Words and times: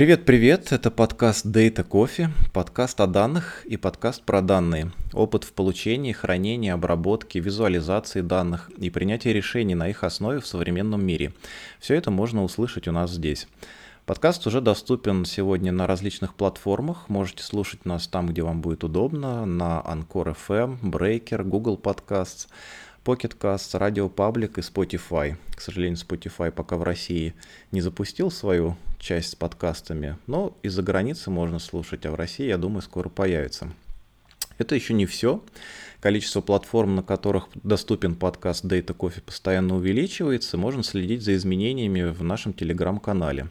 Привет-привет, 0.00 0.72
это 0.72 0.90
подкаст 0.90 1.44
Data 1.44 1.86
Coffee, 1.86 2.30
подкаст 2.54 2.98
о 3.02 3.06
данных 3.06 3.66
и 3.66 3.76
подкаст 3.76 4.22
про 4.22 4.40
данные. 4.40 4.92
Опыт 5.12 5.44
в 5.44 5.52
получении, 5.52 6.12
хранении, 6.12 6.70
обработке, 6.70 7.38
визуализации 7.38 8.22
данных 8.22 8.70
и 8.78 8.88
принятии 8.88 9.28
решений 9.28 9.74
на 9.74 9.90
их 9.90 10.02
основе 10.02 10.40
в 10.40 10.46
современном 10.46 11.04
мире. 11.04 11.34
Все 11.80 11.96
это 11.96 12.10
можно 12.10 12.42
услышать 12.44 12.88
у 12.88 12.92
нас 12.92 13.10
здесь. 13.10 13.46
Подкаст 14.06 14.46
уже 14.46 14.62
доступен 14.62 15.26
сегодня 15.26 15.70
на 15.70 15.86
различных 15.86 16.34
платформах. 16.34 17.10
Можете 17.10 17.42
слушать 17.42 17.84
нас 17.84 18.08
там, 18.08 18.26
где 18.26 18.40
вам 18.40 18.62
будет 18.62 18.84
удобно, 18.84 19.44
на 19.44 19.84
Anchor 19.86 20.34
FM, 20.48 20.80
Breaker, 20.80 21.44
Google 21.44 21.78
Podcasts, 21.78 22.46
Pocket 23.04 23.36
Casts, 23.38 23.78
Radio 23.78 24.10
Public 24.10 24.52
и 24.56 24.62
Spotify. 24.62 25.36
К 25.54 25.60
сожалению, 25.60 25.98
Spotify 25.98 26.50
пока 26.50 26.78
в 26.78 26.84
России 26.84 27.34
не 27.70 27.82
запустил 27.82 28.30
свою 28.30 28.78
часть 29.00 29.30
с 29.30 29.34
подкастами, 29.34 30.16
но 30.26 30.56
из-за 30.62 30.82
границы 30.82 31.30
можно 31.30 31.58
слушать, 31.58 32.06
а 32.06 32.12
в 32.12 32.14
России, 32.14 32.46
я 32.46 32.58
думаю, 32.58 32.82
скоро 32.82 33.08
появится. 33.08 33.72
Это 34.58 34.74
еще 34.74 34.92
не 34.92 35.06
все. 35.06 35.42
Количество 36.00 36.42
платформ, 36.42 36.94
на 36.94 37.02
которых 37.02 37.48
доступен 37.54 38.14
подкаст 38.14 38.64
Data 38.64 38.94
Coffee, 38.94 39.22
постоянно 39.22 39.76
увеличивается. 39.76 40.58
Можно 40.58 40.82
следить 40.82 41.22
за 41.22 41.34
изменениями 41.34 42.02
в 42.02 42.22
нашем 42.22 42.52
телеграм-канале. 42.52 43.48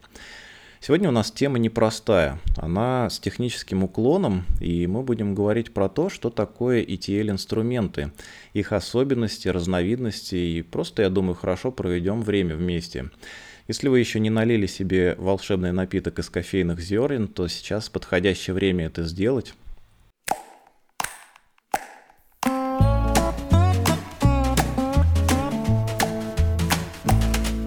Сегодня 0.82 1.10
у 1.10 1.12
нас 1.12 1.30
тема 1.30 1.60
непростая, 1.60 2.40
она 2.56 3.10
с 3.10 3.20
техническим 3.20 3.84
уклоном, 3.84 4.46
и 4.62 4.88
мы 4.88 5.04
будем 5.04 5.36
говорить 5.36 5.74
про 5.74 5.90
то, 5.90 6.10
что 6.10 6.30
такое 6.30 6.82
ETL-инструменты, 6.84 8.14
их 8.54 8.72
особенности, 8.72 9.50
разновидности, 9.50 10.36
и 10.36 10.62
просто, 10.62 11.02
я 11.02 11.10
думаю, 11.10 11.36
хорошо 11.36 11.74
проведем 11.74 12.22
время 12.22 12.56
вместе. 12.56 13.10
Если 13.70 13.88
вы 13.88 14.00
еще 14.00 14.20
не 14.20 14.32
налили 14.32 14.66
себе 14.66 15.14
волшебный 15.20 15.72
напиток 15.72 16.18
из 16.18 16.28
кофейных 16.32 16.80
зерен, 16.80 17.28
то 17.28 17.48
сейчас 17.48 17.88
подходящее 17.88 18.56
время 18.56 18.88
это 18.88 19.04
сделать. 19.04 19.54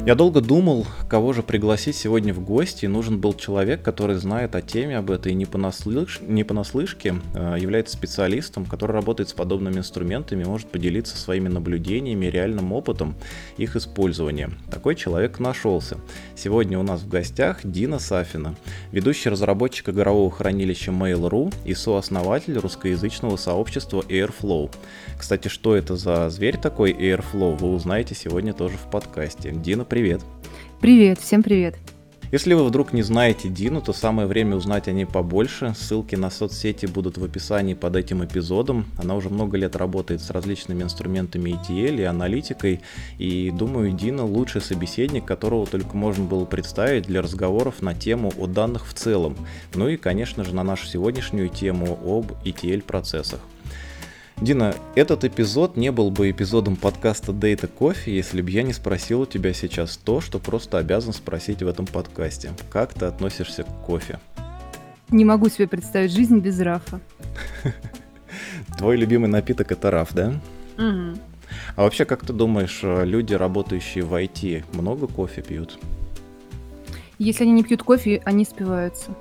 Я 0.04 0.16
долго 0.16 0.40
думал, 0.40 0.84
кого 1.08 1.32
же 1.32 1.44
пригласить 1.44 1.94
сегодня 1.94 2.34
в 2.34 2.40
гости, 2.40 2.86
нужен 2.86 3.20
был 3.20 3.34
человек, 3.34 3.82
который 3.82 4.16
знает 4.16 4.56
о 4.56 4.60
теме 4.60 4.98
об 4.98 5.12
этой 5.12 5.32
не, 5.32 5.46
понаслыш... 5.46 6.18
не 6.26 6.42
понаслышке, 6.42 7.14
а 7.34 7.54
является 7.54 7.96
специалистом, 7.96 8.66
который 8.66 8.90
работает 8.94 9.28
с 9.28 9.32
подобными 9.32 9.78
инструментами, 9.78 10.42
может 10.42 10.66
поделиться 10.66 11.16
своими 11.16 11.46
наблюдениями, 11.46 12.26
реальным 12.26 12.72
опытом 12.72 13.14
их 13.58 13.76
использования. 13.76 14.50
Такой 14.72 14.96
человек 14.96 15.38
нашелся. 15.38 15.98
Сегодня 16.34 16.80
у 16.80 16.82
нас 16.82 17.02
в 17.02 17.08
гостях 17.08 17.60
Дина 17.62 18.00
Сафина, 18.00 18.56
ведущий 18.90 19.28
разработчик 19.28 19.90
игрового 19.90 20.32
хранилища 20.32 20.90
Mail.ru 20.90 21.54
и 21.64 21.74
сооснователь 21.74 22.58
русскоязычного 22.58 23.36
сообщества 23.36 24.02
Airflow. 24.08 24.68
Кстати, 25.16 25.46
что 25.46 25.76
это 25.76 25.94
за 25.94 26.28
зверь 26.28 26.58
такой 26.58 26.90
Airflow, 26.90 27.56
вы 27.56 27.72
узнаете 27.72 28.16
сегодня 28.16 28.52
тоже 28.52 28.76
в 28.76 28.90
подкасте. 28.90 29.52
Дина, 29.52 29.84
привет. 29.92 30.22
Привет, 30.80 31.18
всем 31.18 31.42
привет. 31.42 31.74
Если 32.30 32.54
вы 32.54 32.64
вдруг 32.64 32.94
не 32.94 33.02
знаете 33.02 33.50
Дину, 33.50 33.82
то 33.82 33.92
самое 33.92 34.26
время 34.26 34.56
узнать 34.56 34.88
о 34.88 34.92
ней 34.92 35.04
побольше. 35.04 35.74
Ссылки 35.76 36.14
на 36.14 36.30
соцсети 36.30 36.86
будут 36.86 37.18
в 37.18 37.24
описании 37.24 37.74
под 37.74 37.96
этим 37.96 38.24
эпизодом. 38.24 38.86
Она 38.96 39.14
уже 39.16 39.28
много 39.28 39.58
лет 39.58 39.76
работает 39.76 40.22
с 40.22 40.30
различными 40.30 40.82
инструментами 40.82 41.50
ETL 41.50 42.00
и 42.00 42.04
аналитикой. 42.04 42.80
И 43.18 43.50
думаю, 43.50 43.92
Дина 43.92 44.24
лучший 44.24 44.62
собеседник, 44.62 45.26
которого 45.26 45.66
только 45.66 45.94
можно 45.94 46.24
было 46.24 46.46
представить 46.46 47.04
для 47.04 47.20
разговоров 47.20 47.82
на 47.82 47.92
тему 47.92 48.32
о 48.38 48.46
данных 48.46 48.88
в 48.88 48.94
целом. 48.94 49.36
Ну 49.74 49.88
и, 49.88 49.98
конечно 49.98 50.42
же, 50.42 50.54
на 50.54 50.62
нашу 50.62 50.86
сегодняшнюю 50.86 51.50
тему 51.50 51.98
об 52.02 52.32
ETL-процессах. 52.46 53.40
Дина, 54.42 54.74
этот 54.96 55.22
эпизод 55.22 55.76
не 55.76 55.92
был 55.92 56.10
бы 56.10 56.28
эпизодом 56.32 56.74
подкаста 56.74 57.30
Data 57.30 57.70
Coffee, 57.72 58.10
если 58.10 58.42
бы 58.42 58.50
я 58.50 58.64
не 58.64 58.72
спросил 58.72 59.20
у 59.20 59.26
тебя 59.26 59.52
сейчас 59.52 59.96
то, 59.96 60.20
что 60.20 60.40
просто 60.40 60.78
обязан 60.78 61.12
спросить 61.12 61.62
в 61.62 61.68
этом 61.68 61.86
подкасте. 61.86 62.50
Как 62.68 62.92
ты 62.92 63.06
относишься 63.06 63.62
к 63.62 63.68
кофе? 63.86 64.18
Не 65.10 65.24
могу 65.24 65.48
себе 65.48 65.68
представить 65.68 66.10
жизнь 66.10 66.40
без 66.40 66.58
рафа. 66.58 66.98
Твой 68.78 68.96
любимый 68.96 69.28
напиток 69.28 69.70
это 69.70 69.92
раф, 69.92 70.08
да? 70.12 70.32
Угу. 70.76 71.18
А 71.76 71.82
вообще, 71.82 72.04
как 72.04 72.26
ты 72.26 72.32
думаешь, 72.32 72.80
люди, 72.82 73.34
работающие 73.34 74.02
в 74.02 74.12
IT, 74.12 74.64
много 74.72 75.06
кофе 75.06 75.42
пьют? 75.42 75.78
Если 77.20 77.44
они 77.44 77.52
не 77.52 77.62
пьют 77.62 77.84
кофе, 77.84 78.20
они 78.24 78.44
спиваются. 78.44 79.14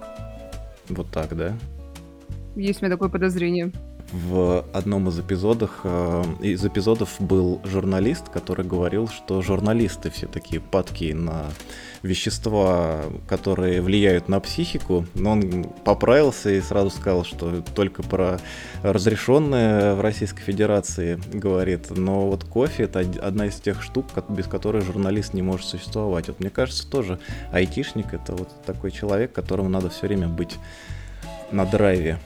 Вот 0.89 1.11
так, 1.11 1.37
да? 1.37 1.55
Есть 2.55 2.81
у 2.81 2.85
меня 2.85 2.95
такое 2.95 3.09
подозрение 3.09 3.71
в 4.11 4.65
одном 4.73 5.07
из 5.09 5.19
эпизодов, 5.19 5.71
э, 5.83 6.23
из 6.41 6.65
эпизодов 6.65 7.15
был 7.19 7.61
журналист, 7.63 8.29
который 8.29 8.65
говорил, 8.65 9.07
что 9.07 9.41
журналисты 9.41 10.09
все 10.09 10.27
такие 10.27 10.61
падкие 10.61 11.15
на 11.15 11.45
вещества, 12.03 13.03
которые 13.27 13.81
влияют 13.81 14.27
на 14.27 14.39
психику, 14.39 15.05
но 15.13 15.31
он 15.31 15.63
поправился 15.85 16.49
и 16.49 16.61
сразу 16.61 16.89
сказал, 16.89 17.23
что 17.23 17.63
только 17.75 18.03
про 18.03 18.39
разрешенное 18.83 19.95
в 19.95 20.01
Российской 20.01 20.41
Федерации 20.41 21.19
говорит, 21.31 21.91
но 21.91 22.27
вот 22.27 22.43
кофе 22.43 22.83
это 22.83 22.99
одна 22.99 23.47
из 23.47 23.55
тех 23.59 23.81
штук, 23.81 24.07
без 24.29 24.47
которой 24.47 24.81
журналист 24.81 25.33
не 25.33 25.41
может 25.41 25.67
существовать. 25.67 26.27
Вот 26.27 26.39
мне 26.39 26.49
кажется 26.49 26.89
тоже 26.89 27.19
айтишник 27.51 28.13
это 28.13 28.33
вот 28.33 28.49
такой 28.65 28.91
человек, 28.91 29.31
которому 29.31 29.69
надо 29.69 29.89
все 29.89 30.07
время 30.07 30.27
быть 30.27 30.57
на 31.51 31.65
драйве. 31.65 32.19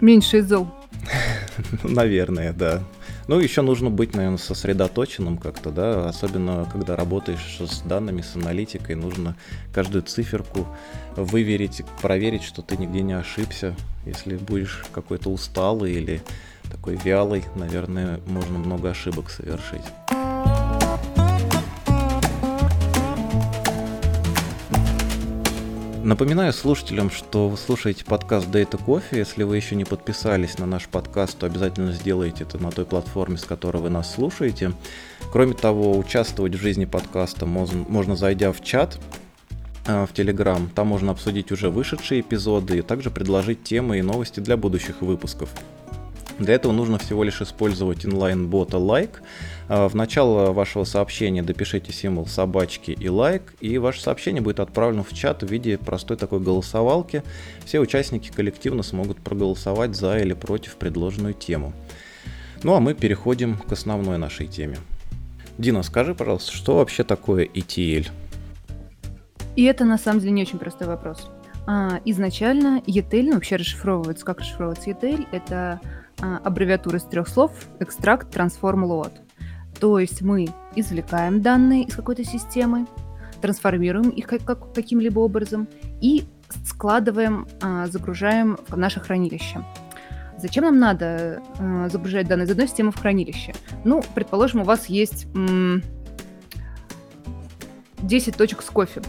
Меньше 0.00 0.42
зол. 0.42 0.79
Наверное, 1.82 2.52
да. 2.52 2.82
Ну, 3.28 3.38
еще 3.38 3.62
нужно 3.62 3.90
быть, 3.90 4.14
наверное, 4.14 4.38
сосредоточенным 4.38 5.38
как-то, 5.38 5.70
да, 5.70 6.08
особенно 6.08 6.68
когда 6.72 6.96
работаешь 6.96 7.58
с 7.60 7.80
данными, 7.82 8.22
с 8.22 8.34
аналитикой, 8.34 8.96
нужно 8.96 9.36
каждую 9.72 10.02
циферку 10.02 10.66
выверить, 11.16 11.82
проверить, 12.02 12.42
что 12.42 12.62
ты 12.62 12.76
нигде 12.76 13.02
не 13.02 13.12
ошибся. 13.12 13.74
Если 14.04 14.36
будешь 14.36 14.84
какой-то 14.92 15.30
усталый 15.30 15.92
или 15.92 16.22
такой 16.70 16.96
вялый, 16.96 17.44
наверное, 17.54 18.20
можно 18.26 18.58
много 18.58 18.90
ошибок 18.90 19.30
совершить. 19.30 19.84
Напоминаю 26.02 26.54
слушателям, 26.54 27.10
что 27.10 27.50
вы 27.50 27.58
слушаете 27.58 28.06
подкаст 28.06 28.48
Data 28.48 28.82
Coffee. 28.82 29.18
Если 29.18 29.42
вы 29.42 29.56
еще 29.56 29.76
не 29.76 29.84
подписались 29.84 30.58
на 30.58 30.64
наш 30.64 30.88
подкаст, 30.88 31.36
то 31.36 31.44
обязательно 31.44 31.92
сделайте 31.92 32.44
это 32.44 32.56
на 32.56 32.70
той 32.70 32.86
платформе, 32.86 33.36
с 33.36 33.44
которой 33.44 33.82
вы 33.82 33.90
нас 33.90 34.14
слушаете. 34.14 34.72
Кроме 35.30 35.52
того, 35.52 35.98
участвовать 35.98 36.54
в 36.54 36.58
жизни 36.58 36.86
подкаста 36.86 37.44
можно, 37.44 37.84
можно 37.86 38.16
зайдя 38.16 38.50
в 38.50 38.62
чат 38.62 38.98
э, 39.86 40.06
в 40.06 40.14
Телеграм. 40.14 40.70
Там 40.74 40.86
можно 40.86 41.12
обсудить 41.12 41.52
уже 41.52 41.68
вышедшие 41.68 42.22
эпизоды 42.22 42.78
и 42.78 42.82
также 42.82 43.10
предложить 43.10 43.62
темы 43.62 43.98
и 43.98 44.02
новости 44.02 44.40
для 44.40 44.56
будущих 44.56 45.02
выпусков. 45.02 45.50
Для 46.38 46.54
этого 46.54 46.72
нужно 46.72 46.98
всего 46.98 47.24
лишь 47.24 47.42
использовать 47.42 48.06
инлайн-бота 48.06 48.78
like. 48.78 49.16
А, 49.72 49.88
в 49.88 49.94
начало 49.94 50.50
вашего 50.50 50.82
сообщения 50.82 51.44
допишите 51.44 51.92
символ 51.92 52.26
собачки 52.26 52.90
и 52.90 53.08
лайк, 53.08 53.54
и 53.60 53.78
ваше 53.78 54.02
сообщение 54.02 54.42
будет 54.42 54.58
отправлено 54.58 55.04
в 55.04 55.14
чат 55.14 55.44
в 55.44 55.46
виде 55.46 55.78
простой 55.78 56.16
такой 56.16 56.40
голосовалки. 56.40 57.22
Все 57.64 57.78
участники 57.78 58.32
коллективно 58.32 58.82
смогут 58.82 59.18
проголосовать 59.18 59.94
за 59.94 60.18
или 60.18 60.32
против 60.32 60.74
предложенную 60.74 61.34
тему. 61.34 61.72
Ну 62.64 62.74
а 62.74 62.80
мы 62.80 62.94
переходим 62.94 63.58
к 63.58 63.70
основной 63.70 64.18
нашей 64.18 64.48
теме. 64.48 64.76
Дина, 65.56 65.84
скажи, 65.84 66.16
пожалуйста, 66.16 66.50
что 66.50 66.78
вообще 66.78 67.04
такое 67.04 67.44
ETL? 67.44 68.08
И 69.54 69.62
это 69.62 69.84
на 69.84 69.98
самом 69.98 70.18
деле 70.18 70.32
не 70.32 70.42
очень 70.42 70.58
простой 70.58 70.88
вопрос. 70.88 71.30
А, 71.68 72.00
изначально 72.04 72.82
ETL, 72.88 73.22
ну, 73.22 73.34
вообще 73.34 73.54
расшифровывается, 73.54 74.24
как 74.24 74.40
расшифровывается 74.40 74.90
ETL, 74.90 75.28
это 75.30 75.80
а, 76.20 76.38
аббревиатура 76.38 76.98
из 76.98 77.04
трех 77.04 77.28
слов 77.28 77.52
Extract, 77.78 78.32
Transform, 78.32 78.84
Load. 78.84 79.12
То 79.80 79.98
есть 79.98 80.22
мы 80.22 80.48
извлекаем 80.76 81.40
данные 81.40 81.84
из 81.84 81.94
какой-то 81.94 82.22
системы, 82.24 82.86
трансформируем 83.40 84.10
их 84.10 84.26
как, 84.26 84.44
как, 84.44 84.74
каким-либо 84.74 85.20
образом 85.20 85.66
и 86.00 86.24
складываем, 86.66 87.48
а, 87.62 87.86
загружаем 87.86 88.58
в 88.68 88.76
наше 88.76 89.00
хранилище. 89.00 89.64
Зачем 90.38 90.64
нам 90.64 90.78
надо 90.78 91.42
а, 91.58 91.88
загружать 91.88 92.28
данные 92.28 92.46
из 92.46 92.50
одной 92.50 92.68
системы 92.68 92.92
в 92.92 92.98
хранилище? 92.98 93.54
Ну, 93.84 94.02
предположим, 94.14 94.60
у 94.60 94.64
вас 94.64 94.86
есть 94.86 95.26
м- 95.34 95.82
10 98.02 98.36
точек 98.36 98.62
с 98.62 98.66
кофе 98.66 99.02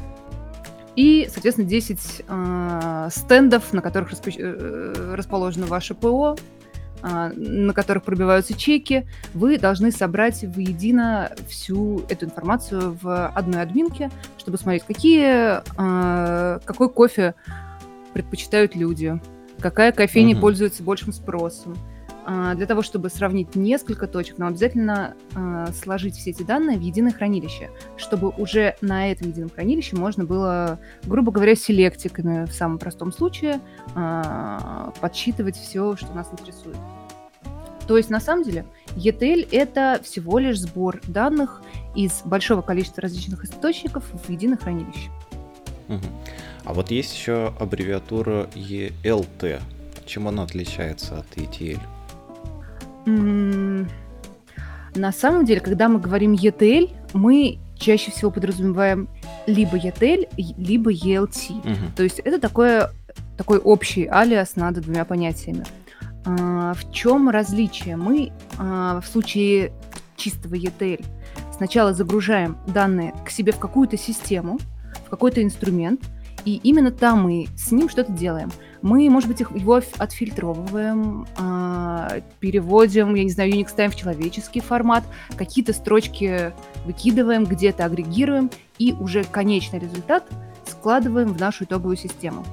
и, 0.96 1.28
соответственно, 1.32 1.68
10 1.68 2.24
э, 2.28 3.08
стендов, 3.12 3.72
на 3.72 3.82
которых 3.82 4.12
распо- 4.12 4.36
э, 4.38 5.16
расположено 5.16 5.66
ваше 5.66 5.96
ПО, 5.96 6.36
а, 6.36 6.36
на 7.02 7.74
которых 7.74 8.04
пробиваются 8.04 8.54
чеки, 8.58 9.08
вы 9.34 9.58
должны 9.58 9.92
собрать 9.92 10.44
воедино 10.44 11.32
всю 11.48 12.04
эту 12.10 12.26
информацию 12.26 12.98
в 13.02 13.28
одной 13.28 13.62
админке, 13.62 14.12
чтобы 14.38 14.58
смотреть, 14.58 14.84
какие, 14.84 15.62
а, 15.78 16.60
какой 16.66 16.90
кофе 16.90 17.36
предпочитают 18.14 18.76
люди, 18.76 19.20
какая 19.60 19.92
кофейня 19.92 20.34
угу. 20.34 20.42
пользуется 20.42 20.84
большим 20.84 21.14
спросом, 21.14 21.76
а, 21.76 21.91
для 22.26 22.66
того, 22.66 22.82
чтобы 22.82 23.10
сравнить 23.10 23.56
несколько 23.56 24.08
точек, 24.08 24.38
нам 24.38 24.50
обязательно 24.50 25.16
а, 25.36 25.72
сложить 25.74 26.16
все 26.16 26.32
эти 26.32 26.44
данные 26.44 26.78
в 26.78 26.82
единое 26.82 27.12
хранилище, 27.12 27.70
чтобы 27.98 28.30
уже 28.30 28.76
на 28.82 29.12
этом 29.12 29.30
едином 29.30 29.50
хранилище 29.50 29.96
можно 29.96 30.24
было, 30.24 30.80
грубо 31.04 31.32
говоря, 31.32 31.56
селектиками 31.56 32.46
в 32.46 32.54
самом 32.54 32.78
простом 32.78 33.12
случае 33.12 33.60
а, 33.96 34.94
подсчитывать 35.02 35.56
все, 35.56 35.96
что 35.96 36.14
нас 36.14 36.30
интересует. 36.32 36.78
То 37.88 37.98
есть, 37.98 38.10
на 38.10 38.20
самом 38.20 38.44
деле, 38.44 38.66
ETL— 38.96 39.48
это 39.52 40.00
всего 40.04 40.40
лишь 40.40 40.60
сбор 40.60 41.02
данных 41.08 41.62
из 41.96 42.22
большого 42.24 42.62
количества 42.62 43.02
различных 43.02 43.44
источников 43.44 44.06
в 44.14 44.30
единое 44.30 44.58
хранилище. 44.58 45.10
А 46.64 46.74
вот 46.74 46.92
есть 46.92 47.14
еще 47.14 47.54
аббревиатура 47.60 48.48
ELT. 48.54 49.62
Чем 50.06 50.28
она 50.28 50.44
отличается 50.44 51.20
от 51.20 51.38
ETL? 51.38 51.80
На 53.06 55.12
самом 55.12 55.46
деле, 55.46 55.62
когда 55.62 55.88
мы 55.88 56.00
говорим 56.00 56.34
ETL, 56.34 56.92
мы 57.14 57.60
чаще 57.78 58.12
всего 58.12 58.32
подразумеваем 58.32 59.10
либо 59.48 59.78
ETL, 59.78 60.28
либо 60.58 60.94
ELT. 60.94 61.60
Угу. 61.60 61.96
То 61.96 62.04
есть 62.04 62.20
это 62.20 62.40
такое, 62.40 62.92
такой 63.38 63.58
общий 63.58 64.06
алиас 64.06 64.56
над 64.56 64.82
двумя 64.82 65.06
понятиями. 65.06 65.66
А, 66.26 66.74
в 66.74 66.92
чем 66.92 67.30
различие? 67.30 67.98
Мы 67.98 68.32
а, 68.58 69.02
в 69.02 69.08
случае 69.08 69.72
чистого 70.16 70.56
ETL 70.56 71.04
сначала 71.56 71.94
загружаем 71.94 72.58
данные 72.68 73.14
к 73.26 73.30
себе 73.30 73.52
в 73.52 73.60
какую-то 73.60 73.98
систему, 73.98 74.60
в 75.06 75.10
какой-то 75.10 75.42
инструмент, 75.42 76.02
и 76.46 76.60
именно 76.64 76.92
там 76.92 77.24
мы 77.24 77.48
с 77.56 77.72
ним 77.72 77.90
что-то 77.90 78.12
делаем. 78.12 78.52
Мы, 78.82 79.10
может 79.10 79.30
быть, 79.30 79.40
его 79.40 79.82
отфильтровываем, 79.98 81.28
а, 81.38 82.22
переводим, 82.40 83.14
я 83.16 83.24
не 83.24 83.30
знаю, 83.30 83.52
Unix 83.52 83.70
ставим 83.70 83.92
в 83.92 83.96
человеческий 83.96 84.60
формат, 84.60 85.04
какие-то 85.38 85.74
строчки 85.74 86.52
выкидываем, 86.86 87.46
где-то 87.46 87.86
агрегируем, 87.86 88.50
и 88.80 88.94
уже 88.94 89.24
конечный 89.24 89.80
результат 89.80 90.28
складываем 90.66 91.34
в 91.34 91.40
нашу 91.40 91.66
итоговую 91.66 91.98
систему. 91.98 92.44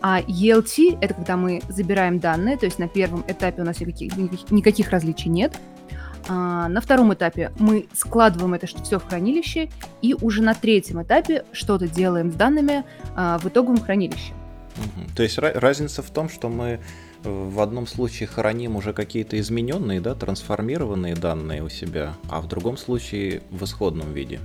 А 0.00 0.20
ELT— 0.20 0.98
это 1.00 1.14
когда 1.14 1.36
мы 1.36 1.62
забираем 1.68 2.18
данные, 2.18 2.56
то 2.56 2.66
есть 2.66 2.78
на 2.78 2.88
первом 2.88 3.22
этапе 3.28 3.62
у 3.62 3.64
нас 3.64 3.78
никаких, 3.80 4.16
никаких 4.50 4.90
различий 4.90 5.30
нет. 5.30 5.56
А 6.28 6.68
на 6.68 6.80
втором 6.80 7.12
этапе 7.14 7.52
мы 7.58 7.86
складываем 7.94 8.54
это 8.54 8.66
все 8.66 8.98
в 8.98 9.04
хранилище, 9.04 9.70
и 10.00 10.14
уже 10.20 10.42
на 10.42 10.54
третьем 10.54 11.02
этапе 11.02 11.44
что-то 11.52 11.86
делаем 11.86 12.32
с 12.32 12.34
данными 12.34 12.84
а, 13.14 13.38
в 13.38 13.46
итоговом 13.46 13.80
хранилище. 13.80 14.32
Угу. 14.76 15.16
То 15.16 15.22
есть 15.22 15.38
разница 15.38 16.02
в 16.02 16.10
том, 16.10 16.28
что 16.28 16.48
мы 16.48 16.80
в 17.24 17.60
одном 17.60 17.86
случае 17.86 18.26
храним 18.26 18.76
уже 18.76 18.92
какие-то 18.92 19.38
измененные, 19.38 20.00
да, 20.00 20.14
трансформированные 20.14 21.14
данные 21.14 21.62
у 21.62 21.68
себя, 21.68 22.14
а 22.28 22.40
в 22.40 22.48
другом 22.48 22.76
случае 22.76 23.42
в 23.50 23.62
исходном 23.64 24.12
виде. 24.12 24.40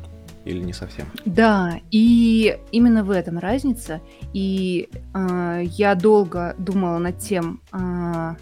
Или 0.45 0.59
не 0.59 0.71
совсем? 0.71 1.07
Да, 1.25 1.79
и 1.91 2.57
именно 2.71 3.03
в 3.03 3.11
этом 3.11 3.37
разница. 3.37 3.99
И 4.31 4.87
э, 5.13 5.63
я 5.65 5.93
долго 5.95 6.55
думала 6.57 6.99
над 6.99 7.19
тем, 7.19 7.61
э, 7.73 8.35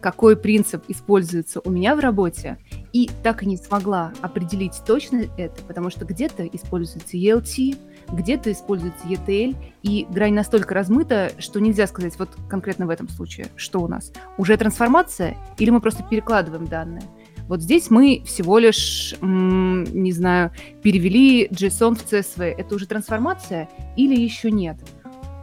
какой 0.00 0.36
принцип 0.36 0.84
используется 0.88 1.60
у 1.64 1.70
меня 1.70 1.96
в 1.96 2.00
работе, 2.00 2.58
и 2.92 3.10
так 3.22 3.42
и 3.42 3.46
не 3.46 3.56
смогла 3.56 4.12
определить 4.20 4.74
точно 4.86 5.24
это, 5.36 5.62
потому 5.66 5.90
что 5.90 6.04
где-то 6.04 6.46
используется 6.46 7.16
ELT, 7.16 7.76
где-то 8.10 8.52
используется 8.52 9.06
ETL, 9.06 9.56
и 9.82 10.06
грань 10.10 10.34
настолько 10.34 10.74
размыта, 10.74 11.32
что 11.38 11.60
нельзя 11.60 11.86
сказать 11.86 12.18
вот 12.18 12.30
конкретно 12.48 12.86
в 12.86 12.90
этом 12.90 13.08
случае, 13.08 13.48
что 13.56 13.80
у 13.80 13.88
нас. 13.88 14.12
Уже 14.36 14.56
трансформация 14.56 15.36
или 15.58 15.70
мы 15.70 15.80
просто 15.80 16.02
перекладываем 16.02 16.66
данные? 16.66 17.02
Вот 17.48 17.62
здесь 17.62 17.90
мы 17.90 18.22
всего 18.26 18.58
лишь, 18.58 19.14
не 19.22 20.12
знаю, 20.12 20.52
перевели 20.82 21.48
JSON 21.48 21.94
в 21.94 22.04
CSV. 22.04 22.44
Это 22.44 22.74
уже 22.74 22.86
трансформация 22.86 23.68
или 23.96 24.20
еще 24.20 24.50
нет? 24.50 24.76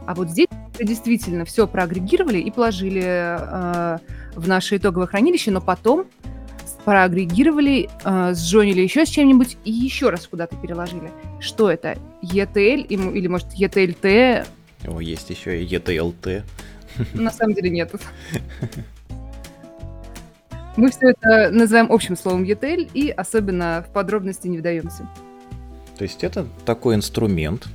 А 0.06 0.14
вот 0.14 0.30
здесь 0.30 0.46
действительно 0.78 1.44
все 1.44 1.66
проагрегировали 1.66 2.38
и 2.38 2.50
положили 2.52 3.02
э, 3.04 3.98
в 4.36 4.46
наше 4.46 4.76
итоговое 4.76 5.08
хранилище, 5.08 5.50
но 5.50 5.60
потом 5.60 6.06
проагрегировали, 6.86 7.90
э, 8.04 8.34
сжонили 8.36 8.80
еще 8.80 9.04
с 9.04 9.08
чем-нибудь 9.08 9.58
и 9.64 9.72
еще 9.72 10.08
раз 10.08 10.28
куда-то 10.28 10.54
переложили. 10.54 11.10
Что 11.40 11.68
это? 11.68 11.98
ETL 12.22 12.86
или, 12.86 13.26
может, 13.26 13.48
ETLT? 13.58 14.46
О, 14.86 15.00
есть 15.00 15.28
еще 15.28 15.60
и 15.60 15.66
ETLT. 15.66 16.44
На 17.14 17.32
самом 17.32 17.54
деле 17.54 17.70
нет. 17.70 17.92
Мы 20.76 20.90
все 20.92 21.10
это 21.10 21.50
называем 21.50 21.90
общим 21.90 22.16
словом 22.16 22.44
ETL 22.44 22.88
и 22.94 23.10
особенно 23.10 23.84
в 23.88 23.92
подробности 23.92 24.46
не 24.46 24.58
вдаемся. 24.58 25.08
То 25.98 26.04
есть 26.04 26.22
это 26.22 26.46
такой 26.64 26.94
инструмент, 26.94 27.66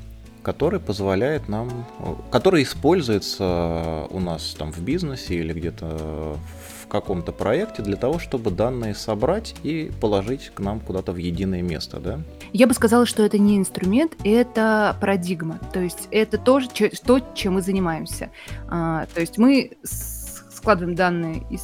который 0.42 0.80
позволяет 0.80 1.50
нам, 1.50 1.86
который 2.31 2.63
используется 2.63 4.08
у 4.10 4.22
нас 4.22 4.56
там 4.58 4.72
в 4.72 4.80
бизнесе 4.80 5.36
или 5.36 5.52
где-то 5.52 6.38
в 6.61 6.61
каком-то 6.91 7.31
проекте 7.31 7.81
для 7.81 7.95
того, 7.95 8.19
чтобы 8.19 8.51
данные 8.51 8.93
собрать 8.93 9.55
и 9.63 9.91
положить 10.01 10.51
к 10.53 10.59
нам 10.59 10.81
куда-то 10.81 11.13
в 11.13 11.15
единое 11.15 11.61
место, 11.61 11.99
да? 11.99 12.19
Я 12.51 12.67
бы 12.67 12.73
сказала, 12.73 13.05
что 13.05 13.23
это 13.23 13.38
не 13.38 13.57
инструмент, 13.57 14.17
это 14.25 14.97
парадигма. 14.99 15.59
То 15.71 15.79
есть 15.79 16.09
это 16.11 16.38
тоже 16.38 16.67
то, 17.05 17.19
чем 17.33 17.53
мы 17.53 17.61
занимаемся. 17.61 18.29
А, 18.67 19.05
то 19.13 19.21
есть 19.21 19.38
мы 19.38 19.71
складываем 19.83 20.95
данные 20.95 21.43
из 21.49 21.61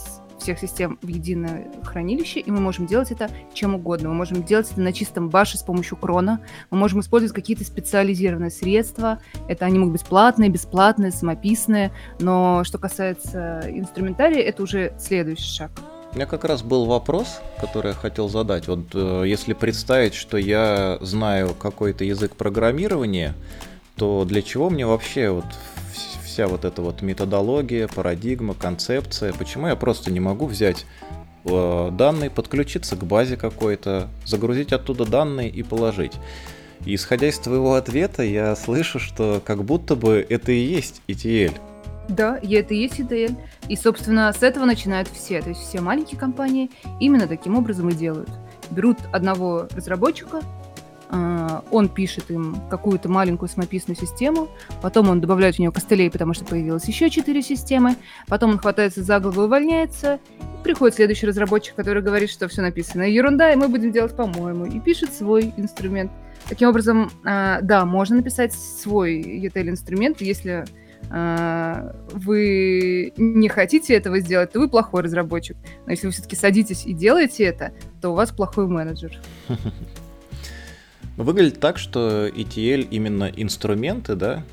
всех 0.48 0.60
систем 0.60 0.98
в 1.02 1.08
единое 1.10 1.68
хранилище, 1.84 2.40
и 2.40 2.50
мы 2.52 2.62
можем 2.62 2.86
делать 2.86 3.12
это 3.12 3.30
чем 3.54 3.76
угодно. 3.76 4.08
Мы 4.08 4.16
можем 4.16 4.44
делать 4.44 4.72
это 4.72 4.80
на 4.80 4.94
чистом 4.94 5.28
баше 5.28 5.58
с 5.58 5.62
помощью 5.62 5.98
крона, 5.98 6.40
мы 6.72 6.78
можем 6.78 7.02
использовать 7.02 7.36
какие-то 7.36 7.66
специализированные 7.66 8.50
средства, 8.50 9.20
это 9.50 9.66
они 9.66 9.78
могут 9.78 9.94
быть 9.94 10.06
платные, 10.06 10.50
бесплатные, 10.50 11.12
самописные, 11.12 11.92
но 12.20 12.64
что 12.64 12.78
касается 12.78 13.62
инструментария, 13.68 14.42
это 14.42 14.64
уже 14.64 14.94
следующий 14.98 15.50
шаг. 15.50 15.72
У 16.14 16.16
меня 16.16 16.26
как 16.26 16.46
раз 16.46 16.64
был 16.64 16.86
вопрос, 16.86 17.42
который 17.60 17.90
я 17.90 17.94
хотел 17.94 18.30
задать. 18.30 18.70
Вот 18.70 18.88
э, 18.94 19.24
если 19.28 19.52
представить, 19.52 20.14
что 20.14 20.38
я 20.38 20.98
знаю 21.02 21.54
какой-то 21.60 22.06
язык 22.06 22.38
программирования, 22.38 23.34
то 23.98 24.24
для 24.24 24.42
чего 24.42 24.70
мне 24.70 24.86
вообще 24.86 25.30
вот 25.30 25.46
вся 26.38 26.48
вот 26.48 26.66
эта 26.66 26.84
вот 26.84 27.01
методология, 27.01 27.88
парадигма, 27.88 28.53
концепция. 28.53 29.34
Почему 29.34 29.70
я 29.70 29.75
просто 29.75 30.12
не 30.12 30.20
могу 30.20 30.46
взять 30.46 30.86
э, 31.46 31.89
данные, 31.91 32.29
подключиться 32.29 32.96
к 32.96 33.03
базе 33.03 33.38
какой-то, 33.38 34.08
загрузить 34.24 34.72
оттуда 34.72 35.06
данные 35.06 35.50
и 35.50 35.63
положить? 35.63 36.12
И 36.86 36.94
исходя 36.94 37.27
из 37.27 37.39
твоего 37.39 37.74
ответа, 37.74 38.22
я 38.22 38.56
слышу, 38.56 39.00
что 39.00 39.41
как 39.44 39.63
будто 39.63 39.96
бы 39.96 40.24
это 40.29 40.51
и 40.51 40.60
есть 40.60 41.01
ETL. 41.08 41.56
Да, 42.08 42.38
и 42.38 42.53
это 42.53 42.75
и 42.75 42.82
есть 42.82 43.00
ETL. 43.00 43.36
И, 43.67 43.75
собственно, 43.75 44.32
с 44.32 44.44
этого 44.44 44.65
начинают 44.65 45.08
все. 45.08 45.41
То 45.41 45.50
есть 45.50 45.62
все 45.62 45.82
маленькие 45.82 46.20
компании 46.20 46.70
именно 47.00 47.27
таким 47.27 47.58
образом 47.58 47.89
и 47.89 47.94
делают. 47.94 48.29
Берут 48.70 49.00
одного 49.12 49.67
разработчика, 49.75 50.41
он 51.10 51.90
пишет 51.90 52.30
им 52.32 52.58
какую-то 52.70 53.10
маленькую 53.10 53.50
самописную 53.50 53.98
систему, 53.98 54.50
потом 54.82 55.10
он 55.10 55.22
добавляет 55.22 55.56
в 55.56 55.60
нее 55.60 55.72
костылей, 55.72 56.12
потому 56.12 56.34
что 56.34 56.44
появилось 56.46 56.86
еще 56.86 57.10
четыре 57.10 57.42
системы, 57.42 57.96
потом 58.28 58.52
он 58.52 58.58
хватается 58.58 59.04
за 59.04 59.20
голову 59.20 59.44
и 59.44 59.46
увольняется, 59.46 60.20
приходит 60.64 60.96
следующий 60.96 61.26
разработчик, 61.26 61.76
который 61.76 62.02
говорит, 62.02 62.30
что 62.30 62.48
все 62.48 62.62
написано 62.62 63.04
ерунда, 63.04 63.54
и 63.54 63.56
мы 63.56 63.70
будем 63.70 63.92
делать 63.92 64.16
по-моему, 64.16 64.66
и 64.66 64.80
пишет 64.80 65.14
свой 65.14 65.54
инструмент. 65.56 66.12
Таким 66.50 66.70
образом, 66.70 67.10
а, 67.24 67.62
да, 67.62 67.86
можно 67.86 68.18
написать 68.18 68.54
свой 68.54 69.22
ETL-инструмент, 69.22 70.22
если 70.22 70.66
а, 71.10 71.96
вы 72.12 73.14
не 73.18 73.50
хотите 73.50 73.94
этого 73.94 74.20
сделать, 74.20 74.52
то 74.52 74.60
вы 74.60 74.70
плохой 74.70 75.04
разработчик. 75.04 75.58
Но 75.86 75.92
если 75.92 76.08
вы 76.08 76.14
все-таки 76.14 76.36
садитесь 76.36 76.86
и 76.86 76.94
делаете 76.94 77.44
это, 77.46 77.72
то 78.02 78.12
у 78.12 78.14
вас 78.14 78.32
плохой 78.32 78.68
менеджер. 78.68 79.18
Выглядит 81.17 81.59
так, 81.59 81.79
что 81.79 82.27
ETL 82.27 82.88
именно 82.91 83.24
инструменты, 83.36 84.15
да, 84.15 84.43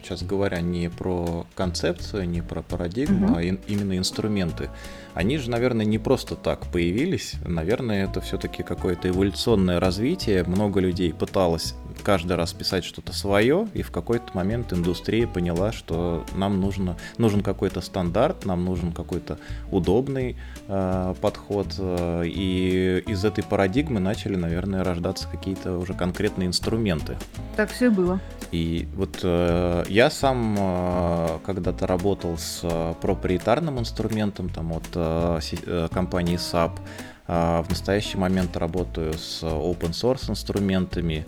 сейчас 0.00 0.22
говоря 0.22 0.60
не 0.60 0.88
про 0.88 1.46
концепцию, 1.56 2.28
не 2.28 2.42
про 2.42 2.62
парадигму, 2.62 3.26
угу. 3.26 3.36
а 3.36 3.42
in, 3.42 3.58
именно 3.66 3.98
инструменты. 3.98 4.70
Они 5.14 5.36
же, 5.36 5.50
наверное, 5.50 5.84
не 5.84 5.98
просто 5.98 6.36
так 6.36 6.66
появились. 6.70 7.34
Наверное, 7.44 8.04
это 8.04 8.20
все-таки 8.20 8.62
какое-то 8.62 9.08
эволюционное 9.08 9.80
развитие. 9.80 10.44
Много 10.44 10.78
людей 10.78 11.12
пыталось 11.12 11.74
каждый 12.02 12.36
раз 12.36 12.52
писать 12.52 12.84
что-то 12.84 13.12
свое, 13.12 13.68
и 13.74 13.82
в 13.82 13.90
какой-то 13.90 14.26
момент 14.34 14.72
индустрия 14.72 15.26
поняла, 15.26 15.72
что 15.72 16.24
нам 16.34 16.60
нужно, 16.60 16.96
нужен 17.18 17.42
какой-то 17.42 17.80
стандарт, 17.80 18.44
нам 18.44 18.64
нужен 18.64 18.92
какой-то 18.92 19.38
удобный 19.70 20.36
э, 20.68 21.14
подход, 21.20 21.74
э, 21.78 22.22
и 22.26 23.02
из 23.06 23.24
этой 23.24 23.44
парадигмы 23.44 24.00
начали, 24.00 24.36
наверное, 24.36 24.84
рождаться 24.84 25.28
какие-то 25.28 25.78
уже 25.78 25.94
конкретные 25.94 26.48
инструменты. 26.48 27.16
Так 27.56 27.70
все 27.70 27.86
и 27.86 27.88
было. 27.88 28.20
И 28.52 28.88
вот 28.94 29.20
э, 29.22 29.84
я 29.88 30.10
сам 30.10 30.56
э, 30.58 31.38
когда-то 31.44 31.86
работал 31.86 32.38
с 32.38 32.60
э, 32.62 32.94
проприетарным 33.00 33.78
инструментом 33.78 34.48
там 34.48 34.72
от 34.72 34.84
э, 34.94 35.40
э 35.66 35.88
компании 35.92 36.36
SAP, 36.36 36.72
э, 37.26 37.62
в 37.62 37.66
настоящий 37.68 38.18
момент 38.18 38.56
работаю 38.56 39.14
с 39.14 39.42
open 39.42 39.90
source 39.90 40.30
инструментами, 40.30 41.26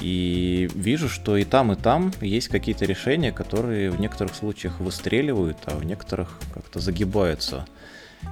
и 0.00 0.68
вижу, 0.74 1.08
что 1.08 1.36
и 1.36 1.44
там, 1.44 1.72
и 1.72 1.76
там 1.76 2.12
есть 2.20 2.48
какие-то 2.48 2.84
решения, 2.84 3.32
которые 3.32 3.90
в 3.90 4.00
некоторых 4.00 4.34
случаях 4.34 4.80
выстреливают, 4.80 5.58
а 5.66 5.76
в 5.76 5.84
некоторых 5.84 6.38
как-то 6.52 6.80
загибаются. 6.80 7.66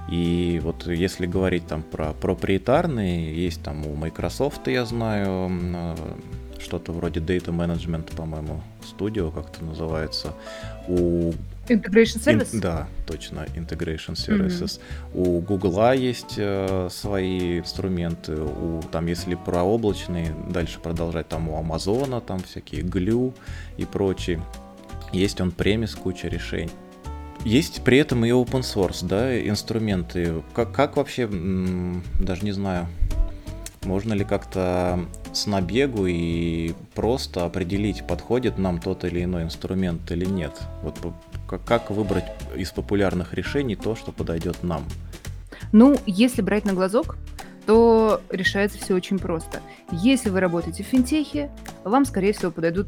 И 0.09 0.59
вот 0.63 0.87
если 0.87 1.25
говорить 1.25 1.67
там 1.67 1.81
про 1.81 2.13
проприетарные, 2.13 3.33
есть 3.33 3.63
там 3.63 3.85
у 3.85 3.95
Microsoft, 3.95 4.67
я 4.67 4.85
знаю, 4.85 5.49
э, 5.51 5.95
что-то 6.59 6.91
вроде 6.91 7.19
Data 7.19 7.51
Management, 7.51 8.15
по-моему, 8.15 8.61
Studio 8.81 9.31
как-то 9.31 9.63
называется. 9.63 10.33
У 10.87 11.33
Integration 11.67 12.19
Service? 12.21 12.53
In, 12.53 12.59
да, 12.61 12.87
точно, 13.05 13.45
Integration 13.55 14.13
Services. 14.13 14.79
Mm-hmm. 14.79 14.81
У 15.13 15.41
Google 15.41 15.93
есть 15.93 16.35
э, 16.37 16.87
свои 16.91 17.59
инструменты. 17.59 18.35
У, 18.35 18.81
там, 18.91 19.07
если 19.07 19.35
про 19.35 19.63
облачные, 19.63 20.35
дальше 20.49 20.79
продолжать, 20.79 21.27
там 21.27 21.49
у 21.49 21.57
Амазона, 21.57 22.21
там 22.21 22.39
всякие 22.39 22.81
Glue 22.81 23.33
и 23.77 23.85
прочие. 23.85 24.41
Есть 25.11 25.41
он 25.41 25.51
премис, 25.51 25.95
куча 25.95 26.27
решений. 26.27 26.71
Есть 27.43 27.83
при 27.83 27.99
этом 27.99 28.25
и 28.25 28.29
open 28.29 28.61
source, 28.61 29.05
да, 29.05 29.39
инструменты. 29.39 30.41
Как, 30.53 30.71
как 30.71 30.97
вообще, 30.97 31.27
даже 31.27 32.43
не 32.43 32.51
знаю, 32.51 32.87
можно 33.83 34.13
ли 34.13 34.23
как-то 34.23 34.99
с 35.31 35.45
набегу 35.45 36.07
и 36.07 36.73
просто 36.95 37.45
определить, 37.45 38.05
подходит 38.07 38.57
нам 38.57 38.79
тот 38.79 39.05
или 39.05 39.23
иной 39.23 39.43
инструмент 39.43 40.09
или 40.11 40.25
нет? 40.25 40.59
Вот 40.81 40.97
как 41.47 41.89
выбрать 41.91 42.25
из 42.55 42.71
популярных 42.71 43.33
решений 43.33 43.75
то, 43.75 43.95
что 43.95 44.11
подойдет 44.11 44.63
нам? 44.63 44.83
Ну, 45.71 45.97
если 46.05 46.41
брать 46.41 46.65
на 46.65 46.73
глазок, 46.73 47.17
то 47.65 48.21
решается 48.29 48.77
все 48.77 48.93
очень 48.93 49.19
просто. 49.19 49.61
Если 49.91 50.29
вы 50.29 50.39
работаете 50.39 50.83
в 50.83 50.87
финтехе, 50.87 51.49
вам, 51.83 52.05
скорее 52.05 52.33
всего, 52.33 52.51
подойдут 52.51 52.87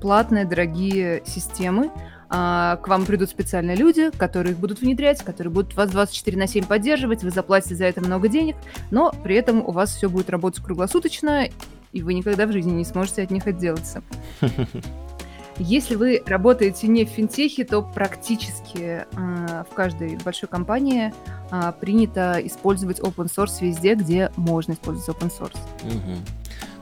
платные, 0.00 0.44
дорогие 0.44 1.22
системы, 1.24 1.90
а, 2.28 2.76
к 2.76 2.88
вам 2.88 3.04
придут 3.04 3.30
специальные 3.30 3.76
люди, 3.76 4.10
которые 4.10 4.54
их 4.54 4.58
будут 4.58 4.80
внедрять, 4.80 5.22
которые 5.22 5.52
будут 5.52 5.76
вас 5.76 5.90
24 5.90 6.38
на 6.38 6.46
7 6.46 6.64
поддерживать, 6.64 7.22
вы 7.22 7.30
заплатите 7.30 7.74
за 7.74 7.84
это 7.84 8.00
много 8.00 8.28
денег, 8.28 8.56
но 8.90 9.12
при 9.22 9.36
этом 9.36 9.60
у 9.60 9.70
вас 9.70 9.94
все 9.94 10.08
будет 10.08 10.30
работать 10.30 10.64
круглосуточно, 10.64 11.48
и 11.92 12.02
вы 12.02 12.14
никогда 12.14 12.46
в 12.46 12.52
жизни 12.52 12.72
не 12.72 12.84
сможете 12.84 13.22
от 13.22 13.30
них 13.30 13.46
отделаться. 13.46 14.02
Если 15.58 15.96
вы 15.96 16.22
работаете 16.26 16.88
не 16.88 17.04
в 17.04 17.08
финтехе, 17.08 17.64
то 17.64 17.82
практически 17.82 19.04
э, 19.10 19.64
в 19.70 19.74
каждой 19.74 20.16
большой 20.24 20.48
компании 20.48 21.12
э, 21.50 21.72
принято 21.80 22.40
использовать 22.44 23.00
open 23.00 23.26
source 23.26 23.58
везде, 23.60 23.94
где 23.94 24.30
можно 24.36 24.72
использовать 24.72 25.16
open 25.16 25.30
source. 25.30 25.58
Угу. 25.84 26.16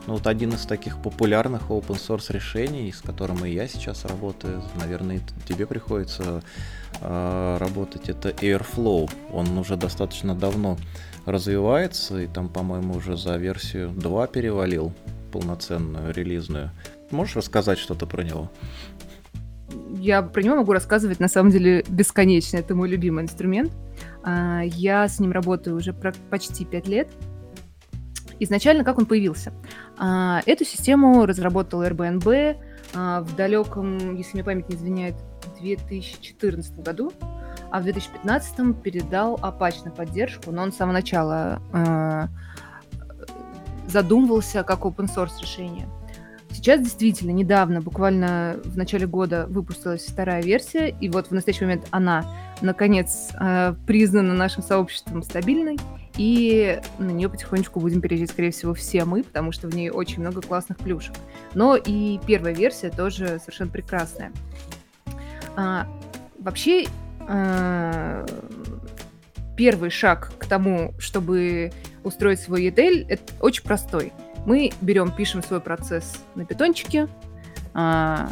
Ну 0.07 0.13
вот 0.13 0.25
один 0.25 0.51
из 0.53 0.65
таких 0.65 1.01
популярных 1.01 1.69
open 1.69 1.95
source 1.95 2.31
решений, 2.33 2.91
с 2.91 3.01
которым 3.01 3.45
и 3.45 3.51
я 3.51 3.67
сейчас 3.67 4.05
работаю, 4.05 4.63
наверное, 4.79 5.21
тебе 5.47 5.67
приходится 5.67 6.41
э, 7.01 7.57
работать, 7.59 8.09
это 8.09 8.29
Airflow. 8.29 9.11
Он 9.31 9.57
уже 9.57 9.75
достаточно 9.75 10.33
давно 10.33 10.77
развивается, 11.25 12.19
и 12.19 12.27
там, 12.27 12.49
по-моему, 12.49 12.95
уже 12.95 13.15
за 13.15 13.37
версию 13.37 13.89
2 13.89 14.27
перевалил 14.27 14.91
полноценную, 15.31 16.13
релизную. 16.13 16.71
Можешь 17.11 17.35
рассказать 17.35 17.77
что-то 17.79 18.05
про 18.05 18.23
него? 18.23 18.49
Я 19.97 20.21
про 20.21 20.41
него 20.41 20.55
могу 20.55 20.73
рассказывать, 20.73 21.19
на 21.19 21.27
самом 21.27 21.51
деле, 21.51 21.83
бесконечно. 21.87 22.57
Это 22.57 22.75
мой 22.75 22.89
любимый 22.89 23.23
инструмент. 23.23 23.71
А, 24.23 24.61
я 24.63 25.07
с 25.07 25.19
ним 25.19 25.31
работаю 25.31 25.75
уже 25.75 25.93
почти 25.93 26.65
пять 26.65 26.87
лет. 26.87 27.09
Изначально 28.39 28.83
как 28.83 28.97
он 28.97 29.05
появился? 29.05 29.53
А, 29.97 30.41
эту 30.45 30.65
систему 30.65 31.25
разработал 31.25 31.83
Airbnb 31.83 32.57
а, 32.93 33.21
в 33.21 33.35
далеком, 33.35 34.15
если 34.15 34.33
мне 34.33 34.43
память 34.43 34.69
не 34.69 34.75
изменяет, 34.75 35.15
2014 35.61 36.79
году, 36.79 37.13
а 37.69 37.79
в 37.79 37.83
2015 37.83 38.81
передал 38.81 39.35
Apache 39.35 39.85
на 39.85 39.91
поддержку, 39.91 40.51
но 40.51 40.63
он 40.63 40.71
с 40.71 40.77
самого 40.77 40.93
начала 40.93 41.61
задумывался 43.87 44.63
как 44.63 44.79
open 44.81 45.07
source 45.13 45.39
решение. 45.41 45.87
Сейчас 46.53 46.81
действительно 46.81 47.31
недавно, 47.31 47.81
буквально 47.81 48.59
в 48.63 48.77
начале 48.77 49.07
года, 49.07 49.45
выпустилась 49.47 50.05
вторая 50.05 50.43
версия, 50.43 50.89
и 50.89 51.09
вот 51.09 51.27
в 51.27 51.31
настоящий 51.31 51.63
момент 51.63 51.87
она, 51.91 52.25
наконец, 52.61 53.29
э, 53.39 53.73
признана 53.87 54.33
нашим 54.33 54.61
сообществом 54.61 55.23
стабильной, 55.23 55.77
и 56.17 56.79
на 56.99 57.09
нее 57.09 57.29
потихонечку 57.29 57.79
будем 57.79 58.01
переезжать, 58.01 58.31
скорее 58.31 58.51
всего, 58.51 58.73
все 58.73 59.05
мы, 59.05 59.23
потому 59.23 59.51
что 59.51 59.67
в 59.67 59.75
ней 59.75 59.89
очень 59.89 60.19
много 60.19 60.41
классных 60.41 60.77
плюшек. 60.77 61.15
Но 61.53 61.75
и 61.75 62.19
первая 62.27 62.53
версия 62.53 62.89
тоже 62.89 63.39
совершенно 63.39 63.71
прекрасная. 63.71 64.31
А, 65.55 65.87
вообще, 66.37 66.85
а, 67.27 68.25
первый 69.55 69.89
шаг 69.89 70.33
к 70.37 70.45
тому, 70.45 70.93
чтобы 70.99 71.71
устроить 72.03 72.41
свой 72.41 72.67
ETL, 72.67 73.05
это 73.07 73.23
очень 73.39 73.63
простой– 73.63 74.11
мы 74.45 74.71
берем, 74.81 75.11
пишем 75.11 75.43
свой 75.43 75.59
процесс 75.59 76.23
на 76.35 76.45
питончике, 76.45 77.07
а, 77.73 78.31